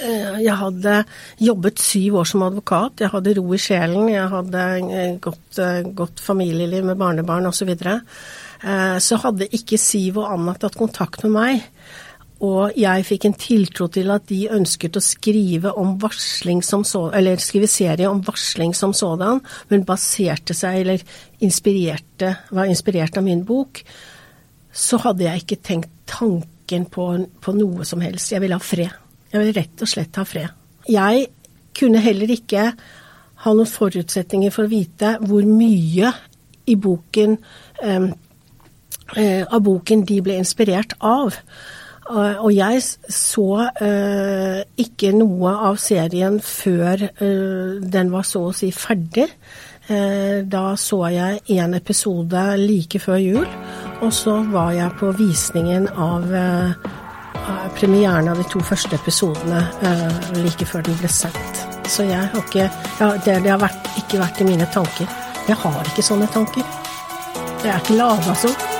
Eh, 0.01 0.41
Jeg 0.43 0.55
hadde 0.59 1.03
jobbet 1.39 1.79
syv 1.79 2.21
år 2.21 2.29
som 2.29 2.45
advokat, 2.45 3.03
jeg 3.03 3.11
hadde 3.11 3.35
ro 3.39 3.47
i 3.53 3.59
sjelen, 3.59 4.11
jeg 4.11 4.29
hadde 4.31 4.67
eh, 4.99 5.17
godt, 5.19 5.59
godt 5.97 6.23
familieliv 6.23 6.85
med 6.85 6.99
barnebarn 6.99 7.49
osv. 7.49 7.61
Så, 7.61 7.69
videre. 7.71 7.99
så 9.01 9.17
hadde 9.17 9.49
ikke 9.57 9.77
Siv 9.81 10.19
og 10.21 10.27
Anna 10.29 10.53
tatt 10.53 10.77
kontakt 10.77 11.23
med 11.25 11.31
meg, 11.33 11.63
og 12.41 12.77
jeg 12.79 13.05
fikk 13.05 13.27
en 13.27 13.35
tiltro 13.37 13.85
til 13.93 14.09
at 14.13 14.25
de 14.31 14.47
ønsket 14.49 14.97
å 14.97 15.03
skrive 15.03 15.73
om 15.77 15.93
som 16.65 16.83
så, 16.87 17.03
eller 17.13 17.37
skrive 17.37 17.67
serie 17.69 18.09
om 18.09 18.23
varsling 18.25 18.73
som 18.73 18.93
sådan, 18.97 19.41
men 19.69 19.85
baserte 19.85 20.55
seg, 20.57 20.79
eller 20.81 21.03
inspirerte, 21.39 22.35
var 22.49 22.65
inspirert 22.65 23.17
av 23.17 23.23
min 23.27 23.43
bok, 23.45 23.83
så 24.73 24.97
hadde 25.03 25.27
jeg 25.27 25.43
ikke 25.43 25.59
tenkt 25.61 25.91
tanken 26.09 26.87
på, 26.89 27.05
på 27.41 27.53
noe 27.53 27.85
som 27.85 28.01
helst. 28.01 28.31
Jeg 28.31 28.41
ville 28.41 28.57
ha 28.57 28.63
fred. 28.63 28.89
Jeg 29.31 29.39
ville 29.39 29.59
rett 29.59 29.83
og 29.83 29.91
slett 29.91 30.17
ha 30.17 30.25
fred. 30.25 30.49
jeg 30.89 31.27
kunne 31.77 32.01
heller 32.01 32.31
ikke 32.33 32.71
ha 33.43 33.53
noen 33.53 33.69
forutsetninger 33.69 34.53
for 34.53 34.65
å 34.65 34.71
vite 34.71 35.15
hvor 35.21 35.45
mye 35.47 36.11
i 36.69 36.75
boken 36.77 37.37
um, 37.85 38.09
uh, 39.17 39.43
av 39.45 39.61
boken 39.65 40.03
de 40.09 40.19
ble 40.25 40.37
inspirert 40.41 40.97
av. 40.99 41.37
Og 42.11 42.49
jeg 42.51 42.81
så 42.81 43.49
uh, 43.69 44.61
ikke 44.81 45.11
noe 45.15 45.51
av 45.69 45.77
serien 45.79 46.39
før 46.43 47.05
den 47.17 48.09
var 48.11 48.25
så 48.27 48.47
å 48.49 48.55
si 48.55 48.71
ferdig. 48.75 49.29
Da 49.91 50.61
så 50.79 50.99
jeg 51.11 51.39
én 51.51 51.73
episode 51.75 52.41
like 52.61 52.99
før 53.01 53.17
jul, 53.19 53.47
og 53.99 54.13
så 54.15 54.37
var 54.53 54.71
jeg 54.77 54.93
på 55.01 55.09
visningen 55.17 55.89
av 55.99 56.29
premieren 57.75 58.29
av 58.31 58.39
de 58.39 58.45
to 58.53 58.61
første 58.63 58.95
episodene 58.95 59.65
like 60.37 60.69
før 60.69 60.85
den 60.87 60.99
ble 61.01 61.11
sendt. 61.11 61.65
Så 61.91 62.05
jeg 62.07 62.21
har 62.21 62.39
ikke 62.39 62.69
ja, 62.69 63.11
Det, 63.25 63.43
det 63.43 63.51
har 63.51 63.59
vært, 63.59 63.89
ikke 63.99 64.21
vært 64.21 64.41
i 64.41 64.47
mine 64.47 64.67
tanker. 64.71 65.09
Jeg 65.49 65.57
har 65.59 65.89
ikke 65.91 66.05
sånne 66.05 66.29
tanker. 66.31 66.63
Jeg 67.65 67.73
er 67.73 67.81
ikke 67.81 67.97
lada 67.99 68.35
sånn. 68.45 68.70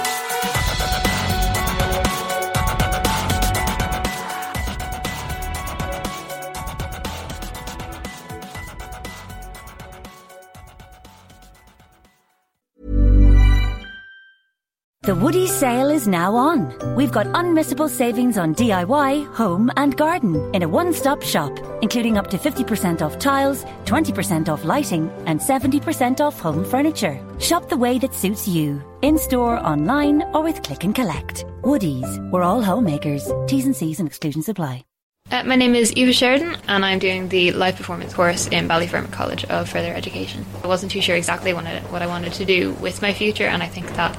The 15.03 15.15
Woody 15.15 15.47
sale 15.47 15.89
is 15.89 16.07
now 16.07 16.35
on. 16.35 16.77
We've 16.95 17.11
got 17.11 17.25
unmissable 17.33 17.89
savings 17.89 18.37
on 18.37 18.53
DIY, 18.53 19.33
home, 19.33 19.71
and 19.75 19.97
garden 19.97 20.35
in 20.53 20.61
a 20.61 20.69
one 20.69 20.93
stop 20.93 21.23
shop, 21.23 21.57
including 21.81 22.19
up 22.19 22.27
to 22.27 22.37
50% 22.37 23.01
off 23.01 23.17
tiles, 23.17 23.65
20% 23.85 24.47
off 24.47 24.63
lighting, 24.63 25.09
and 25.25 25.39
70% 25.39 26.21
off 26.21 26.39
home 26.39 26.63
furniture. 26.63 27.19
Shop 27.39 27.67
the 27.67 27.77
way 27.77 27.97
that 27.97 28.13
suits 28.13 28.47
you, 28.47 28.79
in 29.01 29.17
store, 29.17 29.57
online, 29.65 30.21
or 30.35 30.43
with 30.43 30.61
click 30.61 30.83
and 30.83 30.93
collect. 30.93 31.45
Woody's, 31.63 32.19
we're 32.31 32.43
all 32.43 32.61
homemakers. 32.61 33.27
T's 33.47 33.65
and 33.65 33.75
C's 33.75 33.97
and 33.97 34.07
exclusions 34.07 34.49
apply. 34.49 34.85
Uh, 35.31 35.43
my 35.45 35.55
name 35.55 35.73
is 35.73 35.91
Eva 35.93 36.13
Sheridan, 36.13 36.57
and 36.67 36.85
I'm 36.85 36.99
doing 36.99 37.27
the 37.29 37.53
live 37.53 37.75
performance 37.75 38.13
course 38.13 38.47
in 38.49 38.67
Ballyfermot 38.67 39.11
College 39.11 39.45
of 39.45 39.67
Further 39.67 39.95
Education. 39.95 40.45
I 40.63 40.67
wasn't 40.67 40.91
too 40.91 41.01
sure 41.01 41.15
exactly 41.15 41.55
what 41.55 41.65
I, 41.65 41.79
what 41.89 42.03
I 42.03 42.07
wanted 42.07 42.33
to 42.33 42.45
do 42.45 42.73
with 42.73 43.01
my 43.01 43.13
future, 43.13 43.47
and 43.47 43.63
I 43.63 43.67
think 43.67 43.87
that 43.95 44.15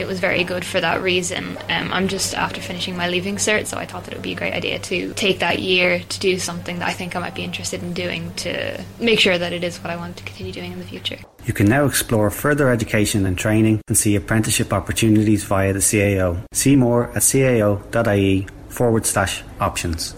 it 0.00 0.06
was 0.06 0.20
very 0.20 0.44
good 0.44 0.64
for 0.64 0.80
that 0.80 1.02
reason. 1.02 1.56
Um, 1.68 1.92
I'm 1.92 2.08
just 2.08 2.34
after 2.34 2.60
finishing 2.60 2.96
my 2.96 3.08
leaving 3.08 3.36
cert, 3.36 3.66
so 3.66 3.76
I 3.76 3.86
thought 3.86 4.04
that 4.04 4.12
it 4.12 4.16
would 4.16 4.22
be 4.22 4.32
a 4.32 4.36
great 4.36 4.54
idea 4.54 4.78
to 4.78 5.12
take 5.14 5.40
that 5.40 5.60
year 5.60 6.00
to 6.00 6.20
do 6.20 6.38
something 6.38 6.78
that 6.78 6.88
I 6.88 6.92
think 6.92 7.16
I 7.16 7.20
might 7.20 7.34
be 7.34 7.44
interested 7.44 7.82
in 7.82 7.92
doing 7.92 8.32
to 8.34 8.82
make 8.98 9.20
sure 9.20 9.38
that 9.38 9.52
it 9.52 9.64
is 9.64 9.78
what 9.78 9.90
I 9.90 9.96
want 9.96 10.16
to 10.18 10.24
continue 10.24 10.52
doing 10.52 10.72
in 10.72 10.78
the 10.78 10.84
future. 10.84 11.18
You 11.44 11.52
can 11.52 11.66
now 11.66 11.84
explore 11.84 12.30
further 12.30 12.70
education 12.70 13.26
and 13.26 13.36
training 13.36 13.80
and 13.88 13.96
see 13.96 14.16
apprenticeship 14.16 14.72
opportunities 14.72 15.44
via 15.44 15.72
the 15.72 15.80
CAO. 15.80 16.42
See 16.52 16.76
more 16.76 17.10
at 17.10 17.22
cao.ie 17.22 18.46
forward 18.68 19.06
slash 19.06 19.42
options. 19.60 20.14